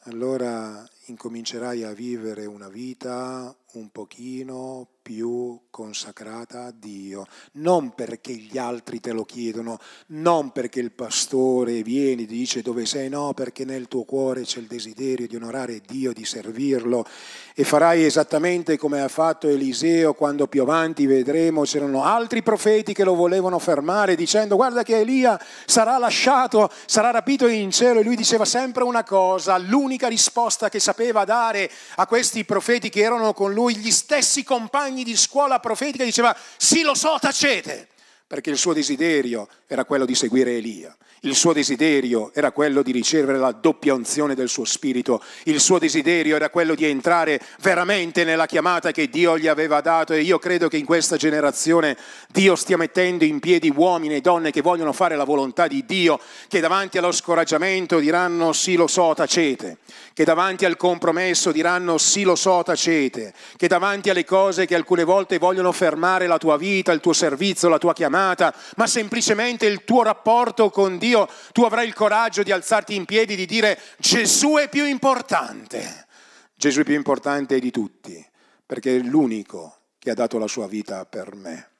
allora 0.00 0.86
incomincerai 1.06 1.84
a 1.84 1.92
vivere 1.92 2.46
una 2.46 2.68
vita 2.68 3.54
un 3.76 3.90
pochino 3.90 4.88
più 5.02 5.60
consacrata 5.70 6.64
a 6.64 6.74
Dio, 6.76 7.26
non 7.52 7.94
perché 7.94 8.32
gli 8.32 8.58
altri 8.58 8.98
te 8.98 9.12
lo 9.12 9.24
chiedono, 9.24 9.78
non 10.08 10.50
perché 10.50 10.80
il 10.80 10.90
pastore 10.90 11.82
viene 11.82 12.22
e 12.22 12.26
dice 12.26 12.62
dove 12.62 12.86
sei, 12.86 13.08
no, 13.08 13.32
perché 13.34 13.64
nel 13.64 13.86
tuo 13.86 14.02
cuore 14.02 14.42
c'è 14.42 14.58
il 14.58 14.66
desiderio 14.66 15.28
di 15.28 15.36
onorare 15.36 15.80
Dio, 15.86 16.12
di 16.12 16.24
servirlo. 16.24 17.06
E 17.54 17.62
farai 17.62 18.04
esattamente 18.04 18.76
come 18.76 19.00
ha 19.00 19.08
fatto 19.08 19.46
Eliseo 19.46 20.14
quando 20.14 20.48
più 20.48 20.62
avanti 20.62 21.06
vedremo 21.06 21.62
c'erano 21.62 22.02
altri 22.02 22.42
profeti 22.42 22.92
che 22.92 23.04
lo 23.04 23.14
volevano 23.14 23.58
fermare 23.58 24.14
dicendo 24.14 24.56
guarda 24.56 24.82
che 24.82 24.98
Elia 24.98 25.40
sarà 25.66 25.98
lasciato, 25.98 26.70
sarà 26.86 27.10
rapito 27.10 27.46
in 27.46 27.70
cielo. 27.70 28.00
E 28.00 28.02
lui 28.02 28.16
diceva 28.16 28.44
sempre 28.44 28.82
una 28.82 29.04
cosa, 29.04 29.56
l'unica 29.56 30.08
risposta 30.08 30.68
che 30.68 30.80
sapeva 30.80 30.95
dare 31.24 31.70
a 31.96 32.06
questi 32.06 32.44
profeti 32.44 32.88
che 32.88 33.00
erano 33.00 33.32
con 33.32 33.52
lui, 33.52 33.76
gli 33.76 33.90
stessi 33.90 34.42
compagni 34.42 35.04
di 35.04 35.16
scuola 35.16 35.60
profetica, 35.60 36.04
diceva 36.04 36.36
sì 36.56 36.82
lo 36.82 36.94
so, 36.94 37.16
tacete, 37.20 37.88
perché 38.26 38.50
il 38.50 38.58
suo 38.58 38.72
desiderio 38.72 39.48
era 39.66 39.84
quello 39.84 40.04
di 40.04 40.14
seguire 40.14 40.56
Elia. 40.56 40.96
Il 41.26 41.34
suo 41.34 41.52
desiderio 41.52 42.30
era 42.34 42.52
quello 42.52 42.82
di 42.82 42.92
ricevere 42.92 43.36
la 43.36 43.50
doppia 43.50 43.92
unzione 43.94 44.36
del 44.36 44.48
suo 44.48 44.64
spirito, 44.64 45.20
il 45.46 45.58
suo 45.58 45.80
desiderio 45.80 46.36
era 46.36 46.50
quello 46.50 46.76
di 46.76 46.84
entrare 46.84 47.40
veramente 47.62 48.22
nella 48.22 48.46
chiamata 48.46 48.92
che 48.92 49.08
Dio 49.08 49.36
gli 49.36 49.48
aveva 49.48 49.80
dato 49.80 50.12
e 50.12 50.20
io 50.20 50.38
credo 50.38 50.68
che 50.68 50.76
in 50.76 50.84
questa 50.84 51.16
generazione 51.16 51.96
Dio 52.30 52.54
stia 52.54 52.76
mettendo 52.76 53.24
in 53.24 53.40
piedi 53.40 53.72
uomini 53.74 54.14
e 54.14 54.20
donne 54.20 54.52
che 54.52 54.60
vogliono 54.60 54.92
fare 54.92 55.16
la 55.16 55.24
volontà 55.24 55.66
di 55.66 55.84
Dio, 55.84 56.20
che 56.46 56.60
davanti 56.60 56.96
allo 56.96 57.10
scoraggiamento 57.10 57.98
diranno 57.98 58.52
sì 58.52 58.76
lo 58.76 58.86
so, 58.86 59.12
tacete, 59.12 59.78
che 60.14 60.22
davanti 60.22 60.64
al 60.64 60.76
compromesso 60.76 61.50
diranno 61.50 61.98
sì 61.98 62.22
lo 62.22 62.36
so, 62.36 62.62
tacete, 62.64 63.34
che 63.56 63.66
davanti 63.66 64.10
alle 64.10 64.24
cose 64.24 64.64
che 64.64 64.76
alcune 64.76 65.02
volte 65.02 65.38
vogliono 65.38 65.72
fermare 65.72 66.28
la 66.28 66.38
tua 66.38 66.56
vita, 66.56 66.92
il 66.92 67.00
tuo 67.00 67.12
servizio, 67.12 67.68
la 67.68 67.78
tua 67.78 67.94
chiamata, 67.94 68.54
ma 68.76 68.86
semplicemente 68.86 69.66
il 69.66 69.82
tuo 69.82 70.04
rapporto 70.04 70.70
con 70.70 70.98
Dio, 70.98 71.14
Dio, 71.16 71.28
tu 71.52 71.62
avrai 71.62 71.86
il 71.86 71.94
coraggio 71.94 72.42
di 72.42 72.52
alzarti 72.52 72.94
in 72.94 73.06
piedi 73.06 73.32
e 73.32 73.36
di 73.36 73.46
dire 73.46 73.78
Gesù 73.96 74.56
è 74.56 74.68
più 74.68 74.84
importante. 74.84 76.06
Gesù 76.54 76.80
è 76.80 76.84
più 76.84 76.94
importante 76.94 77.58
di 77.58 77.70
tutti, 77.70 78.24
perché 78.64 78.96
è 78.96 79.00
l'unico 79.00 79.78
che 79.98 80.10
ha 80.10 80.14
dato 80.14 80.38
la 80.38 80.46
sua 80.46 80.66
vita 80.66 81.06
per 81.06 81.34
me. 81.34 81.70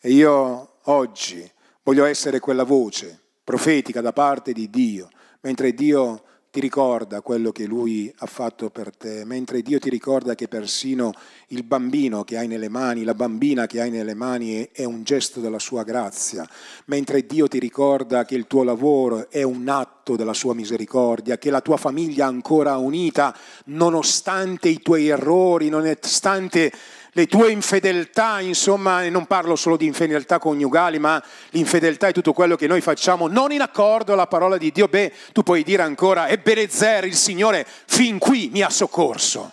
E 0.00 0.10
io 0.10 0.76
oggi 0.82 1.50
voglio 1.82 2.04
essere 2.04 2.38
quella 2.38 2.64
voce 2.64 3.20
profetica 3.42 4.00
da 4.00 4.12
parte 4.12 4.52
di 4.52 4.70
Dio, 4.70 5.08
mentre 5.40 5.74
Dio 5.74 6.22
ti 6.54 6.60
ricorda 6.60 7.20
quello 7.20 7.50
che 7.50 7.66
Lui 7.66 8.14
ha 8.18 8.26
fatto 8.26 8.70
per 8.70 8.94
te, 8.96 9.24
mentre 9.24 9.60
Dio 9.60 9.80
ti 9.80 9.90
ricorda 9.90 10.36
che 10.36 10.46
persino 10.46 11.12
il 11.48 11.64
bambino 11.64 12.22
che 12.22 12.38
hai 12.38 12.46
nelle 12.46 12.68
mani, 12.68 13.02
la 13.02 13.14
bambina 13.14 13.66
che 13.66 13.80
hai 13.80 13.90
nelle 13.90 14.14
mani 14.14 14.68
è 14.70 14.84
un 14.84 15.02
gesto 15.02 15.40
della 15.40 15.58
sua 15.58 15.82
grazia, 15.82 16.48
mentre 16.84 17.26
Dio 17.26 17.48
ti 17.48 17.58
ricorda 17.58 18.24
che 18.24 18.36
il 18.36 18.46
tuo 18.46 18.62
lavoro 18.62 19.28
è 19.30 19.42
un 19.42 19.68
atto 19.68 20.14
della 20.14 20.32
sua 20.32 20.54
misericordia, 20.54 21.38
che 21.38 21.50
la 21.50 21.60
tua 21.60 21.76
famiglia 21.76 22.26
è 22.26 22.28
ancora 22.28 22.76
unita 22.76 23.36
nonostante 23.64 24.68
i 24.68 24.80
tuoi 24.80 25.08
errori, 25.08 25.68
nonostante 25.70 26.70
le 27.16 27.26
tue 27.26 27.50
infedeltà, 27.50 28.40
insomma, 28.40 29.04
e 29.04 29.10
non 29.10 29.26
parlo 29.26 29.56
solo 29.56 29.76
di 29.76 29.86
infedeltà 29.86 30.38
coniugali, 30.38 30.98
ma 30.98 31.22
l'infedeltà 31.50 32.08
è 32.08 32.12
tutto 32.12 32.32
quello 32.32 32.56
che 32.56 32.66
noi 32.66 32.80
facciamo 32.80 33.28
non 33.28 33.52
in 33.52 33.60
accordo 33.60 34.12
alla 34.12 34.26
parola 34.26 34.56
di 34.58 34.72
Dio, 34.72 34.88
beh, 34.88 35.12
tu 35.32 35.42
puoi 35.42 35.62
dire 35.62 35.82
ancora, 35.82 36.28
Ebenezer, 36.28 37.04
il 37.04 37.14
Signore 37.14 37.66
fin 37.86 38.18
qui 38.18 38.50
mi 38.52 38.62
ha 38.62 38.70
soccorso 38.70 39.52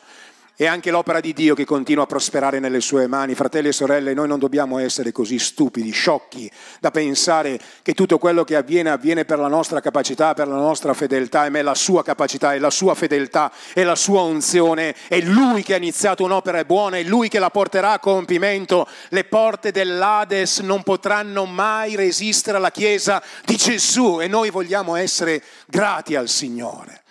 è 0.61 0.67
anche 0.67 0.91
l'opera 0.91 1.21
di 1.21 1.33
Dio 1.33 1.55
che 1.55 1.65
continua 1.65 2.03
a 2.03 2.05
prosperare 2.05 2.59
nelle 2.59 2.81
sue 2.81 3.07
mani. 3.07 3.33
Fratelli 3.33 3.69
e 3.69 3.71
sorelle, 3.71 4.13
noi 4.13 4.27
non 4.27 4.37
dobbiamo 4.37 4.77
essere 4.77 5.11
così 5.11 5.39
stupidi, 5.39 5.89
sciocchi, 5.89 6.51
da 6.79 6.91
pensare 6.91 7.59
che 7.81 7.95
tutto 7.95 8.19
quello 8.19 8.43
che 8.43 8.55
avviene 8.55 8.91
avviene 8.91 9.25
per 9.25 9.39
la 9.39 9.47
nostra 9.47 9.79
capacità, 9.79 10.35
per 10.35 10.47
la 10.47 10.57
nostra 10.57 10.93
fedeltà, 10.93 11.47
e 11.47 11.49
me 11.49 11.63
la 11.63 11.73
sua 11.73 12.03
capacità, 12.03 12.53
è 12.53 12.59
la 12.59 12.69
sua 12.69 12.93
fedeltà, 12.93 13.51
è 13.73 13.81
la 13.81 13.95
sua 13.95 14.21
unzione, 14.21 14.93
è 15.07 15.19
Lui 15.21 15.63
che 15.63 15.73
ha 15.73 15.77
iniziato 15.77 16.23
un'opera 16.23 16.63
buona, 16.63 16.97
è 16.97 17.03
Lui 17.05 17.27
che 17.27 17.39
la 17.39 17.49
porterà 17.49 17.93
a 17.93 17.99
compimento. 17.99 18.87
Le 19.09 19.23
porte 19.23 19.71
dell'Ades 19.71 20.59
non 20.59 20.83
potranno 20.83 21.45
mai 21.45 21.95
resistere 21.95 22.57
alla 22.57 22.69
Chiesa 22.69 23.19
di 23.45 23.55
Gesù 23.55 24.21
e 24.21 24.27
noi 24.27 24.51
vogliamo 24.51 24.95
essere 24.95 25.41
grati 25.65 26.15
al 26.15 26.29
Signore. 26.29 27.01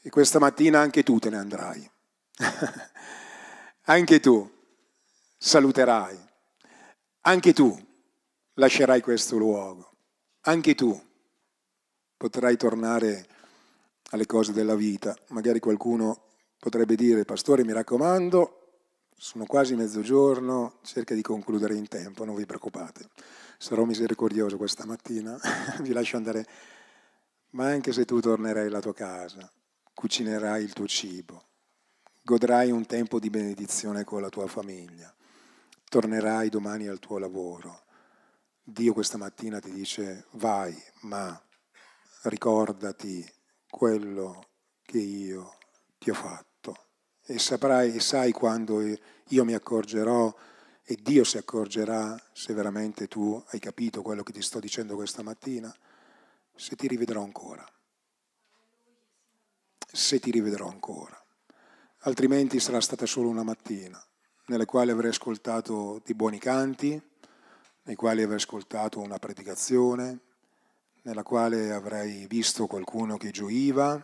E 0.00 0.08
questa 0.08 0.38
mattina 0.38 0.80
anche 0.80 1.02
tu 1.02 1.18
te 1.18 1.28
ne 1.28 1.36
andrai. 1.36 1.90
anche 3.84 4.20
tu 4.20 4.50
saluterai, 5.36 6.18
anche 7.22 7.52
tu 7.52 7.78
lascerai 8.54 9.00
questo 9.00 9.36
luogo, 9.36 9.90
anche 10.42 10.74
tu 10.74 10.98
potrai 12.16 12.56
tornare 12.56 13.26
alle 14.10 14.26
cose 14.26 14.52
della 14.52 14.74
vita. 14.74 15.16
Magari 15.28 15.60
qualcuno 15.60 16.28
potrebbe 16.58 16.94
dire, 16.94 17.24
pastore 17.24 17.64
mi 17.64 17.72
raccomando, 17.72 18.56
sono 19.16 19.44
quasi 19.44 19.74
mezzogiorno, 19.74 20.78
cerca 20.82 21.14
di 21.14 21.22
concludere 21.22 21.74
in 21.74 21.88
tempo, 21.88 22.24
non 22.24 22.34
vi 22.34 22.46
preoccupate. 22.46 23.08
Sarò 23.58 23.84
misericordioso 23.84 24.56
questa 24.56 24.86
mattina, 24.86 25.38
vi 25.80 25.92
lascio 25.92 26.16
andare. 26.16 26.46
Ma 27.50 27.66
anche 27.66 27.92
se 27.92 28.04
tu 28.04 28.20
tornerai 28.20 28.66
alla 28.68 28.80
tua 28.80 28.94
casa, 28.94 29.50
cucinerai 29.92 30.62
il 30.62 30.72
tuo 30.72 30.86
cibo, 30.86 31.49
godrai 32.30 32.70
un 32.70 32.86
tempo 32.86 33.18
di 33.18 33.28
benedizione 33.28 34.04
con 34.04 34.22
la 34.22 34.28
tua 34.28 34.46
famiglia, 34.46 35.12
tornerai 35.88 36.48
domani 36.48 36.86
al 36.86 37.00
tuo 37.00 37.18
lavoro. 37.18 37.82
Dio 38.62 38.92
questa 38.92 39.18
mattina 39.18 39.58
ti 39.58 39.72
dice 39.72 40.26
vai, 40.34 40.72
ma 41.00 41.36
ricordati 42.22 43.28
quello 43.68 44.46
che 44.82 44.98
io 44.98 45.56
ti 45.98 46.10
ho 46.10 46.14
fatto 46.14 46.86
e 47.26 47.40
saprai 47.40 47.96
e 47.96 48.00
sai 48.00 48.30
quando 48.30 48.80
io 48.80 49.44
mi 49.44 49.54
accorgerò 49.54 50.32
e 50.84 50.98
Dio 51.02 51.24
si 51.24 51.36
accorgerà 51.36 52.16
se 52.32 52.54
veramente 52.54 53.08
tu 53.08 53.42
hai 53.48 53.58
capito 53.58 54.02
quello 54.02 54.22
che 54.22 54.32
ti 54.32 54.40
sto 54.40 54.60
dicendo 54.60 54.94
questa 54.94 55.24
mattina, 55.24 55.74
se 56.54 56.76
ti 56.76 56.86
rivedrò 56.86 57.24
ancora. 57.24 57.68
Se 59.92 60.20
ti 60.20 60.30
rivedrò 60.30 60.68
ancora 60.68 61.19
altrimenti 62.04 62.60
sarà 62.60 62.80
stata 62.80 63.04
solo 63.04 63.28
una 63.28 63.42
mattina, 63.42 64.02
nella 64.46 64.64
quale 64.64 64.92
avrei 64.92 65.10
ascoltato 65.10 66.00
di 66.04 66.14
buoni 66.14 66.38
canti, 66.38 67.00
nei 67.82 67.94
quali 67.94 68.22
avrei 68.22 68.38
ascoltato 68.38 69.00
una 69.00 69.18
predicazione, 69.18 70.18
nella 71.02 71.22
quale 71.22 71.72
avrei 71.72 72.26
visto 72.26 72.66
qualcuno 72.66 73.16
che 73.16 73.30
gioiva, 73.30 74.02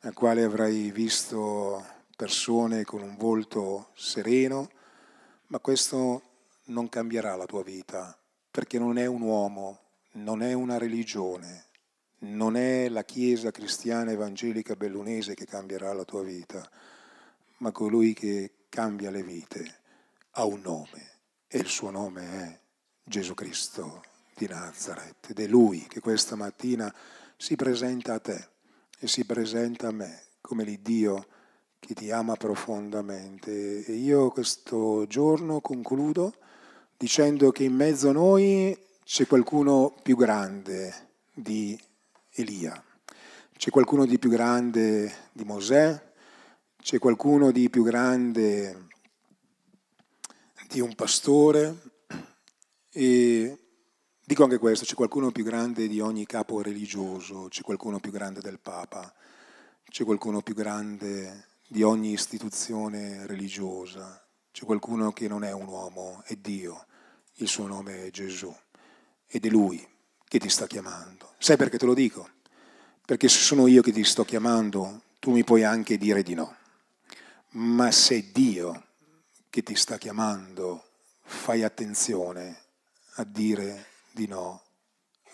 nella 0.00 0.14
quale 0.14 0.42
avrei 0.42 0.90
visto 0.90 1.84
persone 2.16 2.84
con 2.84 3.02
un 3.02 3.16
volto 3.16 3.90
sereno, 3.94 4.70
ma 5.48 5.58
questo 5.60 6.22
non 6.64 6.88
cambierà 6.88 7.36
la 7.36 7.46
tua 7.46 7.62
vita, 7.62 8.16
perché 8.50 8.78
non 8.78 8.98
è 8.98 9.06
un 9.06 9.20
uomo, 9.20 9.78
non 10.12 10.42
è 10.42 10.52
una 10.52 10.78
religione, 10.78 11.66
non 12.20 12.56
è 12.56 12.88
la 12.88 13.04
Chiesa 13.04 13.50
cristiana 13.50 14.10
evangelica 14.10 14.74
bellunese 14.74 15.34
che 15.34 15.46
cambierà 15.46 15.92
la 15.92 16.04
tua 16.04 16.22
vita 16.22 16.68
ma 17.64 17.72
colui 17.72 18.12
che 18.12 18.66
cambia 18.68 19.10
le 19.10 19.22
vite 19.22 19.80
ha 20.32 20.44
un 20.44 20.60
nome 20.60 21.12
e 21.48 21.56
il 21.56 21.66
suo 21.66 21.88
nome 21.88 22.22
è 22.22 22.60
Gesù 23.02 23.32
Cristo 23.32 24.02
di 24.36 24.46
Nazareth 24.46 25.30
ed 25.30 25.40
è 25.40 25.46
Lui 25.46 25.86
che 25.88 26.00
questa 26.00 26.36
mattina 26.36 26.94
si 27.38 27.56
presenta 27.56 28.12
a 28.12 28.18
te 28.18 28.48
e 28.98 29.08
si 29.08 29.24
presenta 29.24 29.88
a 29.88 29.92
me 29.92 30.24
come 30.42 30.62
l'Iddio 30.62 31.26
che 31.78 31.94
ti 31.94 32.10
ama 32.10 32.36
profondamente. 32.36 33.82
E 33.86 33.92
io 33.92 34.30
questo 34.30 35.06
giorno 35.06 35.62
concludo 35.62 36.34
dicendo 36.98 37.50
che 37.50 37.64
in 37.64 37.74
mezzo 37.74 38.10
a 38.10 38.12
noi 38.12 38.78
c'è 39.04 39.26
qualcuno 39.26 39.94
più 40.02 40.16
grande 40.16 41.08
di 41.32 41.80
Elia, 42.32 42.84
c'è 43.56 43.70
qualcuno 43.70 44.04
di 44.04 44.18
più 44.18 44.28
grande 44.28 45.30
di 45.32 45.44
Mosè, 45.44 46.12
c'è 46.84 46.98
qualcuno 46.98 47.50
di 47.50 47.70
più 47.70 47.82
grande 47.82 48.88
di 50.68 50.80
un 50.80 50.94
pastore 50.94 51.78
e 52.90 53.58
dico 54.22 54.42
anche 54.42 54.58
questo, 54.58 54.84
c'è 54.84 54.92
qualcuno 54.92 55.30
più 55.30 55.44
grande 55.44 55.88
di 55.88 56.00
ogni 56.00 56.26
capo 56.26 56.60
religioso, 56.60 57.46
c'è 57.48 57.62
qualcuno 57.62 58.00
più 58.00 58.10
grande 58.10 58.42
del 58.42 58.60
Papa, 58.60 59.10
c'è 59.88 60.04
qualcuno 60.04 60.42
più 60.42 60.54
grande 60.54 61.46
di 61.66 61.82
ogni 61.82 62.12
istituzione 62.12 63.26
religiosa, 63.26 64.22
c'è 64.52 64.66
qualcuno 64.66 65.10
che 65.10 65.26
non 65.26 65.42
è 65.42 65.52
un 65.52 65.66
uomo, 65.66 66.22
è 66.26 66.36
Dio, 66.36 66.84
il 67.36 67.48
suo 67.48 67.66
nome 67.66 68.04
è 68.04 68.10
Gesù 68.10 68.54
ed 69.26 69.46
è 69.46 69.48
Lui 69.48 69.82
che 70.28 70.38
ti 70.38 70.50
sta 70.50 70.66
chiamando. 70.66 71.32
Sai 71.38 71.56
perché 71.56 71.78
te 71.78 71.86
lo 71.86 71.94
dico? 71.94 72.28
Perché 73.06 73.30
se 73.30 73.38
sono 73.38 73.68
io 73.68 73.80
che 73.80 73.90
ti 73.90 74.04
sto 74.04 74.26
chiamando, 74.26 75.04
tu 75.18 75.30
mi 75.30 75.44
puoi 75.44 75.64
anche 75.64 75.96
dire 75.96 76.22
di 76.22 76.34
no. 76.34 76.56
Ma 77.56 77.92
se 77.92 78.32
Dio 78.32 78.84
che 79.48 79.62
ti 79.62 79.76
sta 79.76 79.96
chiamando, 79.96 80.82
fai 81.22 81.62
attenzione 81.62 82.62
a 83.14 83.24
dire 83.24 83.86
di 84.10 84.26
no 84.26 84.60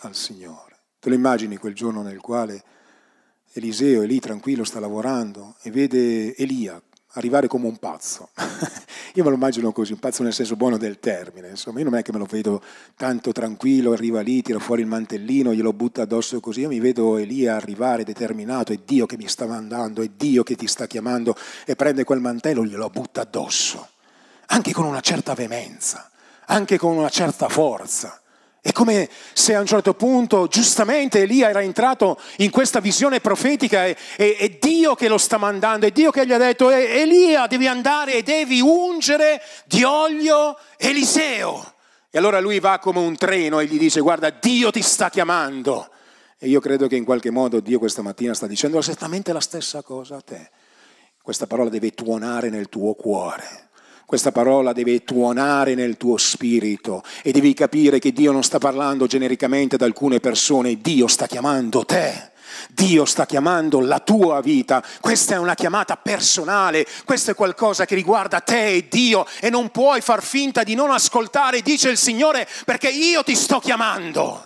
al 0.01 0.15
Signore. 0.15 0.77
Te 0.99 1.09
lo 1.09 1.15
immagini 1.15 1.57
quel 1.57 1.73
giorno 1.73 2.03
nel 2.03 2.19
quale 2.19 2.63
Eliseo 3.53 4.03
è 4.03 4.05
lì 4.05 4.19
tranquillo, 4.19 4.63
sta 4.63 4.79
lavorando 4.79 5.55
e 5.63 5.71
vede 5.71 6.35
Elia 6.35 6.79
arrivare 7.13 7.47
come 7.47 7.67
un 7.67 7.77
pazzo. 7.77 8.29
io 9.15 9.23
me 9.23 9.29
lo 9.29 9.35
immagino 9.35 9.71
così, 9.71 9.93
un 9.93 9.99
pazzo 9.99 10.23
nel 10.23 10.33
senso 10.33 10.55
buono 10.55 10.77
del 10.77 10.99
termine, 10.99 11.49
insomma, 11.49 11.79
io 11.79 11.85
non 11.85 11.95
è 11.95 12.01
che 12.01 12.11
me 12.11 12.19
lo 12.19 12.25
vedo 12.25 12.61
tanto 12.95 13.31
tranquillo, 13.31 13.91
arriva 13.91 14.21
lì, 14.21 14.41
tira 14.41 14.59
fuori 14.59 14.81
il 14.81 14.87
mantellino, 14.87 15.53
glielo 15.53 15.73
butta 15.73 16.03
addosso 16.03 16.39
così, 16.39 16.61
io 16.61 16.69
mi 16.69 16.79
vedo 16.79 17.17
Elia 17.17 17.55
arrivare 17.55 18.03
determinato, 18.03 18.71
è 18.71 18.79
Dio 18.85 19.05
che 19.05 19.17
mi 19.17 19.27
sta 19.27 19.45
mandando, 19.45 20.01
è 20.01 20.09
Dio 20.15 20.43
che 20.43 20.55
ti 20.55 20.67
sta 20.67 20.87
chiamando 20.87 21.35
e 21.65 21.75
prende 21.75 22.03
quel 22.03 22.19
mantello 22.19 22.63
e 22.63 22.67
glielo 22.67 22.89
butta 22.89 23.21
addosso, 23.21 23.89
anche 24.47 24.71
con 24.71 24.85
una 24.85 25.01
certa 25.01 25.33
veemenza, 25.33 26.09
anche 26.45 26.77
con 26.77 26.95
una 26.95 27.09
certa 27.09 27.49
forza. 27.49 28.20
È 28.63 28.71
come 28.73 29.09
se 29.33 29.55
a 29.55 29.59
un 29.59 29.65
certo 29.65 29.95
punto, 29.95 30.45
giustamente, 30.45 31.21
Elia 31.21 31.49
era 31.49 31.63
entrato 31.63 32.19
in 32.37 32.51
questa 32.51 32.79
visione 32.79 33.19
profetica 33.19 33.87
e, 33.87 33.97
e, 34.15 34.37
e 34.39 34.57
Dio 34.61 34.93
che 34.93 35.07
lo 35.07 35.17
sta 35.17 35.37
mandando, 35.37 35.87
è 35.87 35.91
Dio 35.91 36.11
che 36.11 36.27
gli 36.27 36.31
ha 36.31 36.37
detto, 36.37 36.69
Elia 36.69 37.47
devi 37.47 37.65
andare 37.65 38.13
e 38.13 38.21
devi 38.21 38.61
ungere 38.61 39.41
di 39.65 39.83
olio 39.83 40.55
Eliseo. 40.77 41.73
E 42.11 42.19
allora 42.19 42.39
lui 42.39 42.59
va 42.59 42.77
come 42.77 42.99
un 42.99 43.15
treno 43.15 43.59
e 43.59 43.65
gli 43.65 43.79
dice, 43.79 43.99
guarda, 43.99 44.29
Dio 44.29 44.69
ti 44.69 44.83
sta 44.83 45.09
chiamando. 45.09 45.89
E 46.37 46.47
io 46.47 46.59
credo 46.59 46.85
che 46.87 46.95
in 46.95 47.03
qualche 47.03 47.31
modo 47.31 47.61
Dio 47.61 47.79
questa 47.79 48.03
mattina 48.03 48.35
sta 48.35 48.45
dicendo 48.45 48.77
esattamente 48.77 49.33
la 49.33 49.39
stessa 49.39 49.81
cosa 49.81 50.17
a 50.17 50.21
te. 50.21 50.51
Questa 51.19 51.47
parola 51.47 51.69
deve 51.69 51.91
tuonare 51.91 52.49
nel 52.49 52.69
tuo 52.69 52.93
cuore. 52.93 53.69
Questa 54.11 54.33
parola 54.33 54.73
deve 54.73 55.05
tuonare 55.05 55.73
nel 55.73 55.95
tuo 55.95 56.17
spirito 56.17 57.01
e 57.23 57.31
devi 57.31 57.53
capire 57.53 57.97
che 57.97 58.11
Dio 58.11 58.33
non 58.33 58.43
sta 58.43 58.57
parlando 58.57 59.07
genericamente 59.07 59.75
ad 59.75 59.83
alcune 59.83 60.19
persone, 60.19 60.81
Dio 60.81 61.07
sta 61.07 61.27
chiamando 61.27 61.85
te. 61.85 62.31
Dio 62.67 63.05
sta 63.05 63.25
chiamando 63.25 63.79
la 63.79 63.99
tua 63.99 64.41
vita, 64.41 64.83
questa 64.99 65.35
è 65.35 65.37
una 65.37 65.55
chiamata 65.55 65.95
personale, 65.95 66.85
questo 67.05 67.31
è 67.31 67.35
qualcosa 67.35 67.85
che 67.85 67.95
riguarda 67.95 68.41
te 68.41 68.73
e 68.73 68.87
Dio 68.89 69.25
e 69.39 69.49
non 69.49 69.69
puoi 69.69 70.01
far 70.01 70.21
finta 70.21 70.63
di 70.63 70.75
non 70.75 70.91
ascoltare, 70.91 71.61
dice 71.61 71.89
il 71.89 71.97
Signore, 71.97 72.45
perché 72.65 72.89
io 72.89 73.23
ti 73.23 73.33
sto 73.33 73.59
chiamando. 73.59 74.45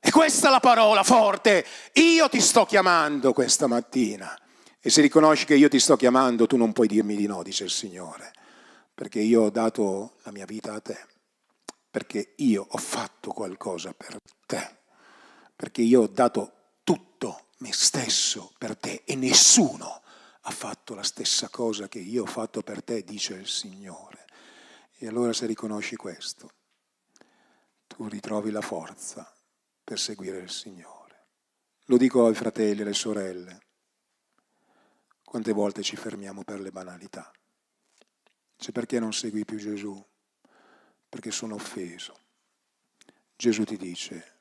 E 0.00 0.10
questa 0.10 0.48
è 0.48 0.50
la 0.50 0.60
parola 0.60 1.02
forte, 1.02 1.66
io 1.92 2.30
ti 2.30 2.40
sto 2.40 2.64
chiamando 2.64 3.34
questa 3.34 3.66
mattina. 3.66 4.34
E 4.80 4.88
se 4.88 5.02
riconosci 5.02 5.44
che 5.44 5.54
io 5.54 5.68
ti 5.68 5.80
sto 5.80 5.96
chiamando, 5.96 6.46
tu 6.46 6.56
non 6.56 6.72
puoi 6.72 6.86
dirmi 6.86 7.14
di 7.14 7.26
no, 7.26 7.42
dice 7.42 7.64
il 7.64 7.70
Signore 7.70 8.32
perché 8.96 9.20
io 9.20 9.42
ho 9.42 9.50
dato 9.50 10.16
la 10.22 10.30
mia 10.30 10.46
vita 10.46 10.72
a 10.72 10.80
te, 10.80 10.96
perché 11.90 12.32
io 12.36 12.66
ho 12.66 12.78
fatto 12.78 13.30
qualcosa 13.30 13.92
per 13.92 14.16
te, 14.46 14.78
perché 15.54 15.82
io 15.82 16.00
ho 16.00 16.06
dato 16.06 16.78
tutto 16.82 17.48
me 17.58 17.74
stesso 17.74 18.54
per 18.56 18.74
te 18.74 19.02
e 19.04 19.14
nessuno 19.14 20.00
ha 20.40 20.50
fatto 20.50 20.94
la 20.94 21.02
stessa 21.02 21.50
cosa 21.50 21.88
che 21.88 21.98
io 21.98 22.22
ho 22.22 22.26
fatto 22.26 22.62
per 22.62 22.82
te, 22.82 23.04
dice 23.04 23.34
il 23.34 23.46
Signore. 23.46 24.24
E 24.96 25.06
allora 25.06 25.34
se 25.34 25.44
riconosci 25.44 25.96
questo, 25.96 26.50
tu 27.86 28.08
ritrovi 28.08 28.50
la 28.50 28.62
forza 28.62 29.30
per 29.84 29.98
seguire 29.98 30.38
il 30.38 30.50
Signore. 30.50 31.26
Lo 31.84 31.98
dico 31.98 32.24
ai 32.24 32.34
fratelli 32.34 32.78
e 32.78 32.82
alle 32.84 32.94
sorelle, 32.94 33.60
quante 35.22 35.52
volte 35.52 35.82
ci 35.82 35.96
fermiamo 35.96 36.44
per 36.44 36.60
le 36.60 36.70
banalità. 36.70 37.30
Dice 38.66 38.80
perché 38.80 38.98
non 38.98 39.12
segui 39.12 39.44
più 39.44 39.58
Gesù? 39.58 40.04
Perché 41.08 41.30
sono 41.30 41.54
offeso. 41.54 42.16
Gesù 43.36 43.62
ti 43.62 43.76
dice, 43.76 44.38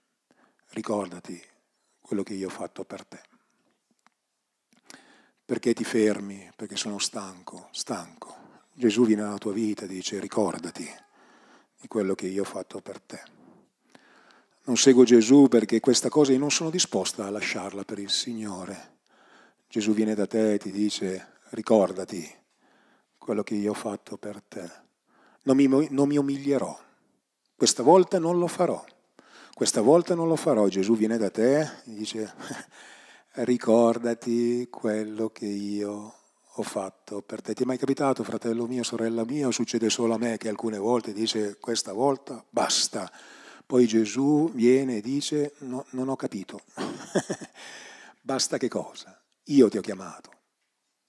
ricordati 0.70 1.40
quello 2.02 2.24
che 2.24 2.34
io 2.34 2.48
ho 2.48 2.50
fatto 2.50 2.86
per 2.86 3.06
te. 3.06 3.22
Perché 5.46 5.76
ti 5.76 5.84
fermi? 5.84 6.52
Perché 6.56 6.76
sono 6.76 6.98
stanco, 6.98 7.70
stanco. 7.72 8.64
Gesù 8.74 9.06
viene 9.06 9.22
nella 9.22 9.38
tua 9.38 9.54
vita 9.54 9.86
e 9.86 9.88
dice, 9.88 10.20
ricordati 10.20 10.90
di 11.80 11.88
quello 11.88 12.16
che 12.16 12.26
io 12.26 12.42
ho 12.42 12.46
fatto 12.46 12.82
per 12.82 13.00
te. 13.00 13.22
Non 14.64 14.76
seguo 14.76 15.04
Gesù 15.04 15.48
perché 15.50 15.80
questa 15.80 16.10
cosa 16.10 16.32
io 16.32 16.40
non 16.40 16.50
sono 16.50 16.72
disposta 16.72 17.28
a 17.28 17.30
lasciarla 17.30 17.84
per 17.84 18.00
il 18.00 18.10
Signore. 18.10 19.02
Gesù 19.68 19.94
viene 19.94 20.16
da 20.16 20.26
te 20.26 20.54
e 20.54 20.58
ti 20.58 20.72
dice, 20.72 21.34
ricordati 21.50 22.44
quello 23.26 23.42
che 23.42 23.56
io 23.56 23.72
ho 23.72 23.74
fatto 23.74 24.18
per 24.18 24.40
te. 24.48 24.70
Non 25.46 25.56
mi, 25.56 25.68
non 25.90 26.08
mi 26.08 26.16
umilierò. 26.16 26.80
Questa 27.56 27.82
volta 27.82 28.20
non 28.20 28.38
lo 28.38 28.46
farò. 28.46 28.86
Questa 29.52 29.82
volta 29.82 30.14
non 30.14 30.28
lo 30.28 30.36
farò. 30.36 30.68
Gesù 30.68 30.96
viene 30.96 31.18
da 31.18 31.32
te 31.32 31.62
e 31.62 31.70
dice, 31.86 32.32
ricordati 33.44 34.68
quello 34.70 35.30
che 35.30 35.48
io 35.48 36.14
ho 36.54 36.62
fatto 36.62 37.24
per 37.24 37.42
te. 37.42 37.56
Ti 37.56 37.64
è 37.64 37.66
mai 37.66 37.80
capitato, 37.80 38.24
fratello 38.24 38.68
mio, 38.68 38.84
sorella 38.84 39.26
mia, 39.26 39.50
succede 39.50 39.90
solo 39.90 40.14
a 40.14 40.18
me 40.20 40.38
che 40.38 40.48
alcune 40.48 40.78
volte 40.78 41.12
dice 41.12 41.58
questa 41.60 41.94
volta 41.94 42.46
basta. 42.48 43.12
Poi 43.66 43.88
Gesù 43.88 44.52
viene 44.54 44.98
e 44.98 45.02
dice 45.02 45.54
no, 45.60 45.86
non 45.92 46.10
ho 46.10 46.16
capito. 46.16 46.62
basta 48.22 48.60
che 48.60 48.68
cosa? 48.68 49.20
Io 49.46 49.68
ti 49.68 49.80
ho 49.80 49.82
chiamato, 49.82 50.30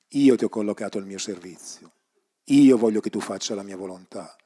io 0.09 0.35
ti 0.35 0.45
ho 0.45 0.49
collocato 0.49 0.97
al 0.97 1.05
mio 1.05 1.19
servizio. 1.19 1.93
Io 2.51 2.77
voglio 2.77 3.01
che 3.01 3.11
tu 3.11 3.19
faccia 3.19 3.57
la 3.57 3.65
mia 3.65 3.77
volontà. 3.77 4.37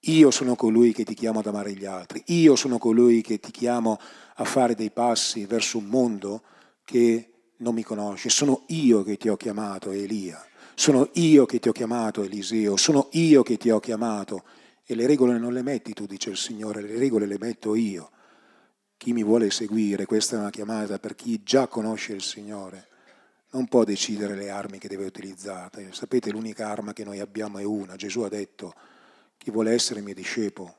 Io 0.00 0.30
sono 0.30 0.54
colui 0.54 0.92
che 0.92 1.04
ti 1.04 1.14
chiamo 1.14 1.38
ad 1.38 1.46
amare 1.46 1.72
gli 1.72 1.86
altri. 1.86 2.22
Io 2.26 2.56
sono 2.56 2.76
colui 2.76 3.22
che 3.22 3.40
ti 3.40 3.50
chiamo 3.50 3.98
a 4.34 4.44
fare 4.44 4.74
dei 4.74 4.90
passi 4.90 5.46
verso 5.46 5.78
un 5.78 5.86
mondo 5.86 6.42
che 6.84 7.52
non 7.58 7.74
mi 7.74 7.82
conosce. 7.82 8.28
Sono 8.28 8.64
io 8.68 9.02
che 9.02 9.16
ti 9.16 9.30
ho 9.30 9.36
chiamato 9.36 9.92
Elia. 9.92 10.44
Sono 10.74 11.08
io 11.14 11.46
che 11.46 11.58
ti 11.58 11.70
ho 11.70 11.72
chiamato 11.72 12.22
Eliseo. 12.22 12.76
Sono 12.76 13.08
io 13.12 13.42
che 13.42 13.56
ti 13.56 13.70
ho 13.70 13.80
chiamato. 13.80 14.44
E 14.84 14.94
le 14.94 15.06
regole 15.06 15.38
non 15.38 15.54
le 15.54 15.62
metti 15.62 15.94
tu, 15.94 16.04
dice 16.04 16.28
il 16.28 16.36
Signore, 16.36 16.82
le 16.82 16.98
regole 16.98 17.24
le 17.24 17.38
metto 17.38 17.74
io. 17.74 18.10
Chi 18.98 19.14
mi 19.14 19.24
vuole 19.24 19.50
seguire, 19.50 20.04
questa 20.04 20.36
è 20.36 20.38
una 20.38 20.50
chiamata 20.50 20.98
per 20.98 21.14
chi 21.14 21.42
già 21.42 21.66
conosce 21.66 22.12
il 22.12 22.22
Signore 22.22 22.88
non 23.50 23.66
può 23.66 23.84
decidere 23.84 24.34
le 24.34 24.50
armi 24.50 24.78
che 24.78 24.88
deve 24.88 25.06
utilizzare. 25.06 25.92
Sapete, 25.92 26.30
l'unica 26.30 26.68
arma 26.68 26.92
che 26.92 27.04
noi 27.04 27.20
abbiamo 27.20 27.58
è 27.58 27.64
una. 27.64 27.96
Gesù 27.96 28.20
ha 28.20 28.28
detto, 28.28 28.74
chi 29.38 29.50
vuole 29.50 29.72
essere 29.72 30.00
mio 30.00 30.14
discepolo, 30.14 30.76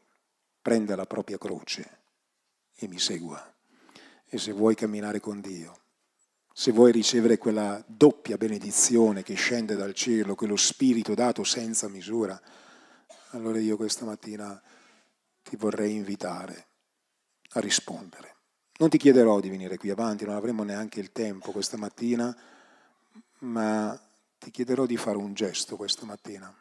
prenda 0.61 0.95
la 0.95 1.05
propria 1.05 1.37
croce 1.37 1.99
e 2.75 2.87
mi 2.87 2.99
segua. 2.99 3.53
E 4.27 4.37
se 4.37 4.51
vuoi 4.51 4.75
camminare 4.75 5.19
con 5.19 5.41
Dio, 5.41 5.77
se 6.53 6.71
vuoi 6.71 6.91
ricevere 6.91 7.37
quella 7.37 7.83
doppia 7.87 8.37
benedizione 8.37 9.23
che 9.23 9.33
scende 9.33 9.75
dal 9.75 9.93
cielo, 9.93 10.35
quello 10.35 10.55
spirito 10.55 11.15
dato 11.15 11.43
senza 11.43 11.87
misura, 11.87 12.39
allora 13.31 13.59
io 13.59 13.77
questa 13.77 14.05
mattina 14.05 14.61
ti 15.41 15.55
vorrei 15.55 15.95
invitare 15.95 16.67
a 17.53 17.59
rispondere. 17.59 18.35
Non 18.77 18.89
ti 18.89 18.97
chiederò 18.97 19.39
di 19.39 19.49
venire 19.49 19.77
qui 19.77 19.89
avanti, 19.89 20.25
non 20.25 20.35
avremo 20.35 20.63
neanche 20.63 20.99
il 20.99 21.11
tempo 21.11 21.51
questa 21.51 21.77
mattina 21.77 22.35
ma 23.39 23.99
ti 24.37 24.51
chiederò 24.51 24.85
di 24.85 24.97
fare 24.97 25.17
un 25.17 25.33
gesto 25.33 25.75
questa 25.75 26.05
mattina, 26.05 26.53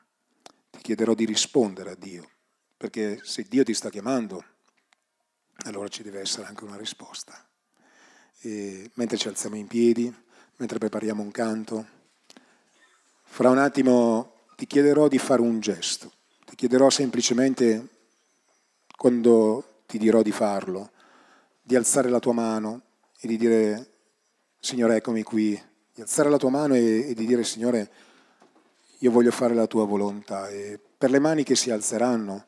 ti 0.71 0.79
chiederò 0.81 1.15
di 1.15 1.25
rispondere 1.25 1.93
a 1.93 1.95
Dio, 1.95 2.29
perché 2.77 3.21
se 3.23 3.45
Dio 3.49 3.65
ti 3.65 3.75
sta 3.75 3.91
chiamando, 3.91 4.45
allora 5.65 5.89
ci 5.89 6.03
deve 6.03 6.21
essere 6.21 6.47
anche 6.47 6.65
una 6.65 6.77
risposta. 6.77 7.47
E 8.41 8.91
mentre 8.95 9.17
ci 9.17 9.29
alziamo 9.29 9.57
in 9.57 9.67
piedi, 9.67 10.13
mentre 10.57 10.79
prepariamo 10.79 11.23
un 11.23 11.31
canto, 11.31 11.87
fra 13.23 13.51
un 13.51 13.59
attimo 13.59 14.35
ti 14.57 14.67
chiederò 14.67 15.09
di 15.09 15.19
fare 15.19 15.41
un 15.41 15.61
gesto, 15.61 16.13
ti 16.45 16.55
chiederò 16.57 16.91
semplicemente, 16.91 17.89
quando 18.97 19.83
ti 19.87 19.99
dirò 19.99 20.23
di 20.23 20.33
farlo, 20.33 20.91
di 21.63 21.77
alzare 21.77 22.09
la 22.09 22.19
tua 22.19 22.33
mano 22.33 22.83
e 23.21 23.29
di 23.29 23.37
dire, 23.37 23.93
Signore, 24.59 24.97
eccomi 24.97 25.23
qui, 25.23 25.61
di 25.99 26.05
alzare 26.05 26.31
la 26.31 26.37
tua 26.37 26.51
mano 26.51 26.75
e, 26.75 27.11
e 27.11 27.15
di 27.15 27.27
dire 27.27 27.43
Signore, 27.43 27.91
io 28.99 29.11
voglio 29.11 29.33
fare 29.33 29.53
la 29.53 29.67
tua 29.67 29.85
volontà 29.85 30.49
e 30.49 30.79
per 30.97 31.11
le 31.11 31.19
mani 31.19 31.43
che 31.43 31.57
si 31.57 31.73
alzeranno 31.73 32.47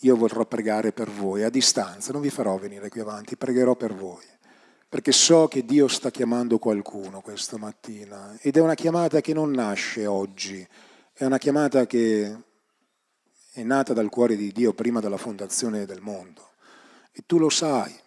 io 0.00 0.16
vorrò 0.16 0.44
pregare 0.44 0.92
per 0.92 1.10
voi. 1.10 1.44
A 1.44 1.48
distanza, 1.48 2.12
non 2.12 2.20
vi 2.20 2.28
farò 2.28 2.58
venire 2.58 2.90
qui 2.90 3.00
avanti, 3.00 3.38
pregherò 3.38 3.74
per 3.74 3.94
voi, 3.94 4.24
perché 4.86 5.12
so 5.12 5.48
che 5.48 5.64
Dio 5.64 5.88
sta 5.88 6.10
chiamando 6.10 6.58
qualcuno 6.58 7.22
questa 7.22 7.56
mattina 7.56 8.36
ed 8.42 8.58
è 8.58 8.60
una 8.60 8.74
chiamata 8.74 9.22
che 9.22 9.32
non 9.32 9.50
nasce 9.52 10.04
oggi, 10.04 10.66
è 11.14 11.24
una 11.24 11.38
chiamata 11.38 11.86
che 11.86 12.36
è 13.50 13.62
nata 13.62 13.94
dal 13.94 14.10
cuore 14.10 14.36
di 14.36 14.52
Dio 14.52 14.74
prima 14.74 15.00
della 15.00 15.16
fondazione 15.16 15.86
del 15.86 16.02
mondo. 16.02 16.50
E 17.12 17.22
tu 17.24 17.38
lo 17.38 17.48
sai 17.48 17.98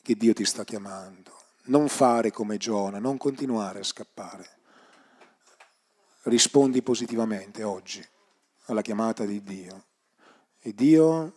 che 0.00 0.14
Dio 0.14 0.32
ti 0.32 0.44
sta 0.44 0.62
chiamando 0.62 1.33
non 1.66 1.88
fare 1.88 2.30
come 2.30 2.56
Giona, 2.56 2.98
non 2.98 3.16
continuare 3.16 3.80
a 3.80 3.84
scappare. 3.84 4.48
rispondi 6.24 6.80
positivamente 6.82 7.62
oggi 7.62 8.02
alla 8.66 8.80
chiamata 8.80 9.24
di 9.24 9.42
Dio 9.42 9.84
e 10.58 10.74
Dio 10.74 11.32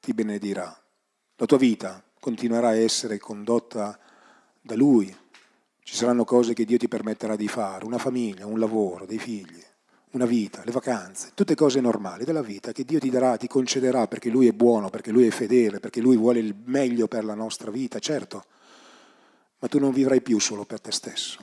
ti 0.00 0.12
benedirà. 0.12 0.76
La 1.36 1.46
tua 1.46 1.56
vita 1.56 2.02
continuerà 2.20 2.68
a 2.68 2.76
essere 2.76 3.18
condotta 3.18 3.98
da 4.60 4.74
Lui. 4.74 5.14
Ci 5.82 5.94
saranno 5.94 6.24
cose 6.24 6.52
che 6.52 6.64
Dio 6.64 6.76
ti 6.76 6.88
permetterà 6.88 7.36
di 7.36 7.48
fare, 7.48 7.84
una 7.84 7.98
famiglia, 7.98 8.46
un 8.46 8.58
lavoro, 8.58 9.06
dei 9.06 9.18
figli, 9.18 9.62
una 10.12 10.26
vita, 10.26 10.62
le 10.64 10.72
vacanze, 10.72 11.32
tutte 11.34 11.54
cose 11.54 11.80
normali 11.80 12.24
della 12.24 12.42
vita 12.42 12.72
che 12.72 12.84
Dio 12.84 13.00
ti 13.00 13.10
darà, 13.10 13.36
ti 13.36 13.48
concederà 13.48 14.06
perché 14.06 14.28
Lui 14.28 14.46
è 14.46 14.52
buono, 14.52 14.90
perché 14.90 15.10
Lui 15.10 15.26
è 15.26 15.30
fedele, 15.30 15.80
perché 15.80 16.00
Lui 16.00 16.16
vuole 16.16 16.38
il 16.38 16.54
meglio 16.64 17.08
per 17.08 17.24
la 17.24 17.34
nostra 17.34 17.70
vita, 17.70 17.98
certo. 17.98 18.44
Ma 19.62 19.68
tu 19.68 19.78
non 19.78 19.92
vivrai 19.92 20.20
più 20.20 20.40
solo 20.40 20.64
per 20.64 20.80
te 20.80 20.90
stesso. 20.90 21.38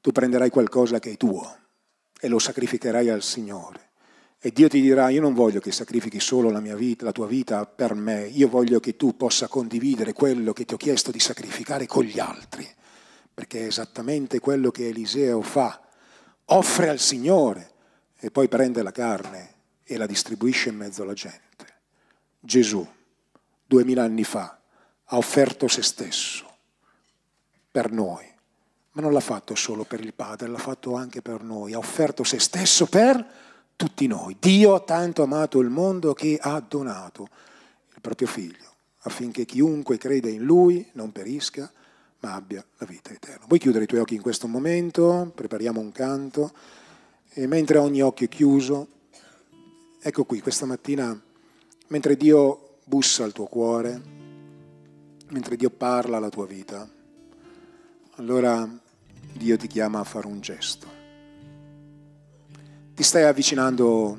Tu 0.00 0.10
prenderai 0.10 0.48
qualcosa 0.48 0.98
che 0.98 1.12
è 1.12 1.16
tuo 1.18 1.54
e 2.18 2.26
lo 2.28 2.38
sacrificherai 2.38 3.10
al 3.10 3.22
Signore. 3.22 3.90
E 4.38 4.52
Dio 4.52 4.68
ti 4.68 4.80
dirà, 4.80 5.10
io 5.10 5.20
non 5.20 5.34
voglio 5.34 5.60
che 5.60 5.70
sacrifichi 5.70 6.18
solo 6.18 6.50
la 6.50 6.60
vita, 6.60 7.04
la 7.04 7.12
tua 7.12 7.26
vita 7.26 7.66
per 7.66 7.92
me, 7.94 8.26
io 8.26 8.48
voglio 8.48 8.80
che 8.80 8.96
tu 8.96 9.18
possa 9.18 9.48
condividere 9.48 10.14
quello 10.14 10.54
che 10.54 10.64
ti 10.64 10.72
ho 10.72 10.78
chiesto 10.78 11.10
di 11.10 11.20
sacrificare 11.20 11.86
con 11.86 12.04
gli 12.04 12.18
altri, 12.18 12.66
perché 13.32 13.60
è 13.60 13.66
esattamente 13.66 14.40
quello 14.40 14.70
che 14.70 14.88
Eliseo 14.88 15.42
fa, 15.42 15.78
offre 16.46 16.88
al 16.88 16.98
Signore 16.98 17.70
e 18.18 18.30
poi 18.30 18.48
prende 18.48 18.82
la 18.82 18.92
carne 18.92 19.54
e 19.84 19.98
la 19.98 20.06
distribuisce 20.06 20.70
in 20.70 20.76
mezzo 20.76 21.02
alla 21.02 21.12
gente. 21.12 21.66
Gesù, 22.40 22.84
duemila 23.66 24.04
anni 24.04 24.24
fa, 24.24 24.58
ha 25.04 25.16
offerto 25.18 25.68
se 25.68 25.82
stesso 25.82 26.51
per 27.72 27.90
noi, 27.90 28.24
ma 28.92 29.00
non 29.00 29.12
l'ha 29.12 29.20
fatto 29.20 29.54
solo 29.54 29.84
per 29.84 30.00
il 30.00 30.12
Padre, 30.12 30.48
l'ha 30.48 30.58
fatto 30.58 30.94
anche 30.94 31.22
per 31.22 31.42
noi, 31.42 31.72
ha 31.72 31.78
offerto 31.78 32.22
se 32.22 32.38
stesso 32.38 32.86
per 32.86 33.26
tutti 33.74 34.06
noi. 34.06 34.36
Dio 34.38 34.74
ha 34.74 34.80
tanto 34.80 35.22
amato 35.22 35.58
il 35.60 35.70
mondo 35.70 36.12
che 36.12 36.38
ha 36.40 36.60
donato 36.60 37.28
il 37.94 38.00
proprio 38.02 38.28
figlio, 38.28 38.74
affinché 39.00 39.46
chiunque 39.46 39.96
crede 39.96 40.28
in 40.28 40.42
lui 40.42 40.86
non 40.92 41.10
perisca, 41.10 41.72
ma 42.20 42.34
abbia 42.34 42.64
la 42.76 42.86
vita 42.86 43.10
eterna. 43.10 43.46
Vuoi 43.48 43.58
chiudere 43.58 43.84
i 43.84 43.86
tuoi 43.86 44.00
occhi 44.00 44.14
in 44.14 44.22
questo 44.22 44.46
momento? 44.46 45.32
Prepariamo 45.34 45.80
un 45.80 45.90
canto. 45.90 46.52
E 47.30 47.46
mentre 47.46 47.78
ogni 47.78 48.02
occhio 48.02 48.26
è 48.26 48.28
chiuso, 48.28 48.88
ecco 50.00 50.24
qui, 50.24 50.40
questa 50.40 50.66
mattina, 50.66 51.18
mentre 51.88 52.16
Dio 52.16 52.76
bussa 52.84 53.24
al 53.24 53.32
tuo 53.32 53.46
cuore, 53.46 54.00
mentre 55.30 55.56
Dio 55.56 55.70
parla 55.70 56.18
alla 56.18 56.28
tua 56.28 56.46
vita, 56.46 56.86
allora 58.22 58.68
Dio 59.32 59.56
ti 59.56 59.66
chiama 59.66 59.98
a 59.98 60.04
fare 60.04 60.28
un 60.28 60.40
gesto. 60.40 60.86
Ti 62.94 63.02
stai 63.02 63.24
avvicinando 63.24 64.16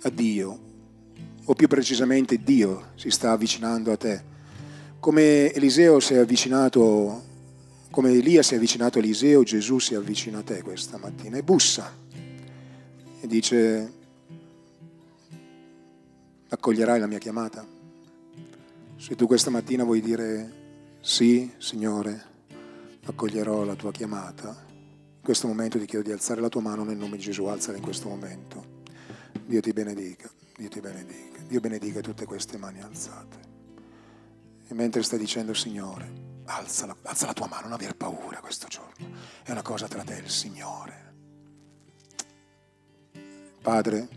a 0.00 0.08
Dio, 0.08 0.58
o 1.44 1.54
più 1.54 1.68
precisamente 1.68 2.42
Dio 2.42 2.92
si 2.94 3.10
sta 3.10 3.32
avvicinando 3.32 3.92
a 3.92 3.96
te. 3.98 4.24
Come 4.98 5.52
Eliseo 5.52 6.00
si 6.00 6.14
è 6.14 6.18
avvicinato 6.18 7.24
come 7.90 8.12
Elia 8.12 8.42
si 8.42 8.52
è 8.52 8.56
avvicinato 8.56 8.98
a 8.98 9.02
Eliseo, 9.02 9.42
Gesù 9.42 9.78
si 9.78 9.94
avvicina 9.94 10.38
a 10.38 10.42
te 10.42 10.60
questa 10.60 10.98
mattina 10.98 11.38
e 11.38 11.42
bussa 11.42 11.90
e 13.20 13.26
dice, 13.26 13.92
accoglierai 16.48 17.00
la 17.00 17.06
mia 17.06 17.18
chiamata? 17.18 17.66
Se 18.96 19.14
tu 19.14 19.26
questa 19.26 19.48
mattina 19.48 19.84
vuoi 19.84 20.02
dire 20.02 20.98
sì, 21.00 21.50
Signore, 21.56 22.34
accoglierò 23.06 23.64
la 23.64 23.74
tua 23.74 23.92
chiamata, 23.92 24.64
in 24.68 25.22
questo 25.22 25.46
momento 25.46 25.78
ti 25.78 25.86
chiedo 25.86 26.04
di 26.04 26.12
alzare 26.12 26.40
la 26.40 26.48
tua 26.48 26.60
mano 26.60 26.84
nel 26.84 26.96
nome 26.96 27.16
di 27.16 27.22
Gesù, 27.22 27.44
alzala 27.46 27.76
in 27.76 27.82
questo 27.82 28.08
momento. 28.08 28.74
Dio 29.44 29.60
ti 29.60 29.72
benedica, 29.72 30.28
Dio 30.56 30.68
ti 30.68 30.80
benedica, 30.80 31.40
Dio 31.46 31.60
benedica 31.60 32.00
tutte 32.00 32.24
queste 32.24 32.58
mani 32.58 32.80
alzate. 32.80 33.54
E 34.68 34.74
mentre 34.74 35.02
stai 35.02 35.18
dicendo 35.18 35.54
Signore, 35.54 36.42
alza 36.44 36.86
la, 36.86 36.96
alza 37.02 37.26
la 37.26 37.32
tua 37.32 37.46
mano, 37.46 37.64
non 37.64 37.72
aver 37.72 37.96
paura 37.96 38.40
questo 38.40 38.66
giorno. 38.66 39.16
È 39.42 39.50
una 39.52 39.62
cosa 39.62 39.86
tra 39.86 40.02
te 40.02 40.16
e 40.16 40.20
il 40.20 40.30
Signore. 40.30 41.14
Padre, 43.62 44.08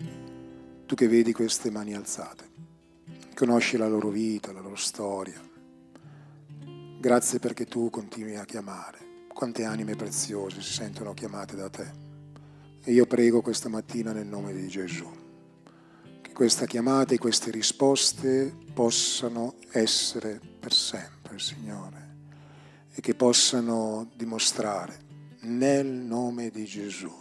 tu 0.85 0.95
che 0.95 1.07
vedi 1.07 1.33
queste 1.33 1.69
mani 1.71 1.93
alzate, 1.93 2.49
conosci 3.35 3.77
la 3.77 3.87
loro 3.87 4.09
vita, 4.09 4.51
la 4.51 4.61
loro 4.61 4.75
storia. 4.75 5.48
Grazie 6.99 7.39
perché 7.39 7.63
tu 7.63 7.89
continui 7.89 8.35
a 8.35 8.43
chiamare. 8.43 8.97
Quante 9.33 9.63
anime 9.63 9.95
preziose 9.95 10.61
si 10.61 10.73
sentono 10.73 11.13
chiamate 11.13 11.55
da 11.55 11.69
te. 11.69 11.89
E 12.83 12.91
io 12.91 13.05
prego 13.05 13.39
questa 13.41 13.69
mattina 13.69 14.11
nel 14.11 14.27
nome 14.27 14.51
di 14.51 14.67
Gesù 14.67 15.09
che 16.21 16.33
questa 16.33 16.65
chiamata 16.65 17.13
e 17.13 17.17
queste 17.17 17.51
risposte 17.51 18.53
possano 18.73 19.55
essere 19.71 20.41
per 20.59 20.73
sempre, 20.73 21.39
Signore 21.39 22.07
e 22.93 22.99
che 22.99 23.15
possano 23.15 24.09
dimostrare 24.13 24.99
nel 25.43 25.87
nome 25.87 26.49
di 26.49 26.65
Gesù 26.65 27.15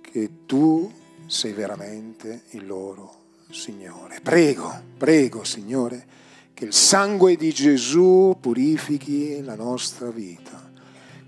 che 0.00 0.46
tu 0.46 0.90
sei 1.26 1.52
veramente 1.52 2.44
il 2.52 2.66
loro 2.66 3.24
Signore. 3.50 4.20
Prego, 4.22 4.72
prego 4.96 5.44
Signore, 5.44 6.24
che 6.56 6.64
il 6.64 6.72
sangue 6.72 7.36
di 7.36 7.52
Gesù 7.52 8.34
purifichi 8.40 9.42
la 9.42 9.56
nostra 9.56 10.08
vita, 10.08 10.72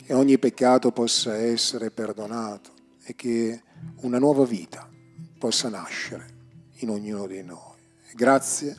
che 0.03 0.15
ogni 0.15 0.39
peccato 0.39 0.91
possa 0.91 1.37
essere 1.37 1.91
perdonato 1.91 2.71
e 3.05 3.15
che 3.15 3.63
una 3.97 4.19
nuova 4.19 4.47
vita 4.47 4.89
possa 5.39 5.69
nascere 5.69 6.27
in 6.77 6.89
ognuno 6.89 7.27
di 7.27 7.43
noi. 7.43 7.77
Grazie 8.15 8.75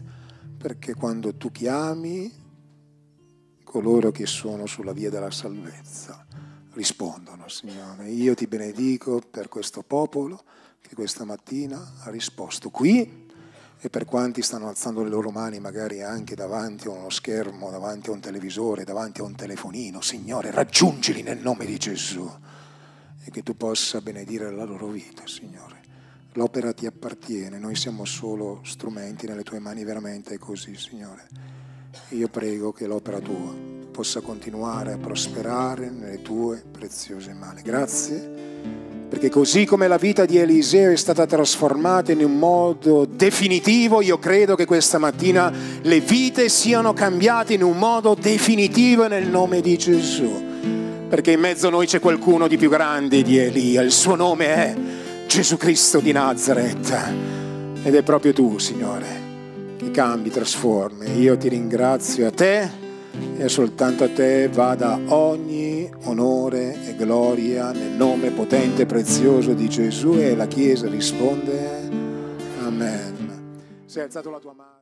perché 0.57 0.95
quando 0.95 1.35
tu 1.35 1.51
chiami 1.51 2.33
coloro 3.63 4.09
che 4.09 4.25
sono 4.25 4.65
sulla 4.65 4.91
via 4.91 5.11
della 5.11 5.29
salvezza 5.29 6.25
rispondono, 6.73 7.47
Signore. 7.47 8.09
Io 8.09 8.33
ti 8.33 8.47
benedico 8.47 9.21
per 9.21 9.49
questo 9.49 9.83
popolo 9.83 10.41
che 10.81 10.95
questa 10.95 11.25
mattina 11.25 11.93
ha 11.99 12.09
risposto 12.09 12.71
qui 12.71 13.18
e 13.81 13.89
per 13.89 14.05
quanti 14.05 14.41
stanno 14.41 14.67
alzando 14.67 15.03
le 15.03 15.09
loro 15.09 15.29
mani 15.29 15.59
magari 15.59 16.01
anche 16.01 16.35
davanti 16.35 16.87
a 16.87 16.91
uno 16.91 17.09
schermo, 17.09 17.71
davanti 17.71 18.09
a 18.09 18.13
un 18.13 18.19
televisore, 18.19 18.83
davanti 18.83 19.21
a 19.21 19.23
un 19.23 19.35
telefonino, 19.35 20.01
Signore, 20.01 20.51
raggiungili 20.51 21.21
nel 21.21 21.39
nome 21.39 21.65
di 21.65 21.77
Gesù 21.77 22.29
e 23.23 23.31
che 23.31 23.41
tu 23.41 23.55
possa 23.55 24.01
benedire 24.01 24.51
la 24.51 24.65
loro 24.65 24.87
vita, 24.87 25.23
Signore. 25.25 25.77
L'opera 26.33 26.73
ti 26.73 26.85
appartiene, 26.85 27.57
noi 27.57 27.75
siamo 27.75 28.05
solo 28.05 28.61
strumenti 28.63 29.27
nelle 29.27 29.43
tue 29.43 29.59
mani, 29.59 29.83
veramente 29.83 30.35
è 30.35 30.37
così, 30.37 30.75
Signore. 30.75 31.27
Io 32.09 32.27
prego 32.27 32.71
che 32.71 32.85
l'opera 32.85 33.19
tua 33.19 33.55
possa 33.91 34.21
continuare 34.21 34.93
a 34.93 34.97
prosperare 34.97 35.89
nelle 35.89 36.21
tue 36.21 36.63
preziose 36.69 37.33
mani. 37.33 37.61
Grazie, 37.61 38.78
perché 39.09 39.29
così 39.29 39.65
come 39.65 39.87
la 39.87 39.97
vita 39.97 40.25
di 40.25 40.37
Eliseo 40.37 40.91
è 40.91 40.95
stata 40.95 41.25
trasformata 41.25 42.11
in 42.11 42.23
un 42.23 42.37
modo 42.37 43.05
definitivo, 43.05 44.01
io 44.01 44.19
credo 44.19 44.55
che 44.55 44.65
questa 44.65 44.99
mattina 44.99 45.51
le 45.81 45.99
vite 45.99 46.47
siano 46.47 46.93
cambiate 46.93 47.53
in 47.53 47.63
un 47.63 47.77
modo 47.77 48.13
definitivo 48.13 49.07
nel 49.07 49.27
nome 49.27 49.61
di 49.61 49.77
Gesù. 49.77 50.47
Perché 51.09 51.31
in 51.31 51.39
mezzo 51.39 51.67
a 51.67 51.71
noi 51.71 51.87
c'è 51.87 51.99
qualcuno 51.99 52.47
di 52.47 52.57
più 52.57 52.69
grande 52.69 53.23
di 53.23 53.37
Elia, 53.37 53.81
il 53.81 53.91
suo 53.91 54.13
nome 54.15 54.45
è 54.45 54.75
Gesù 55.27 55.57
Cristo 55.57 55.99
di 55.99 56.11
Nazareth. 56.11 56.93
Ed 57.81 57.95
è 57.95 58.03
proprio 58.03 58.31
tu, 58.31 58.59
Signore 58.59 59.19
che 59.79 59.91
cambi, 59.91 60.29
trasformi. 60.29 61.19
Io 61.19 61.37
ti 61.37 61.47
ringrazio 61.47 62.27
a 62.27 62.31
te 62.31 62.69
e 63.37 63.47
soltanto 63.47 64.03
a 64.03 64.09
te 64.09 64.49
vada 64.49 64.99
ogni 65.07 65.78
onore 66.03 66.87
e 66.87 66.95
gloria 66.95 67.71
nel 67.71 67.91
nome 67.91 68.31
potente 68.31 68.83
e 68.83 68.85
prezioso 68.85 69.53
di 69.53 69.67
Gesù 69.67 70.13
e 70.13 70.35
la 70.35 70.47
Chiesa 70.47 70.87
risponde 70.87 71.89
Amen. 72.59 73.83
Se 73.85 73.99
hai 73.99 74.05
alzato 74.05 74.29
la 74.29 74.39
tua 74.39 74.53
mano. 74.53 74.78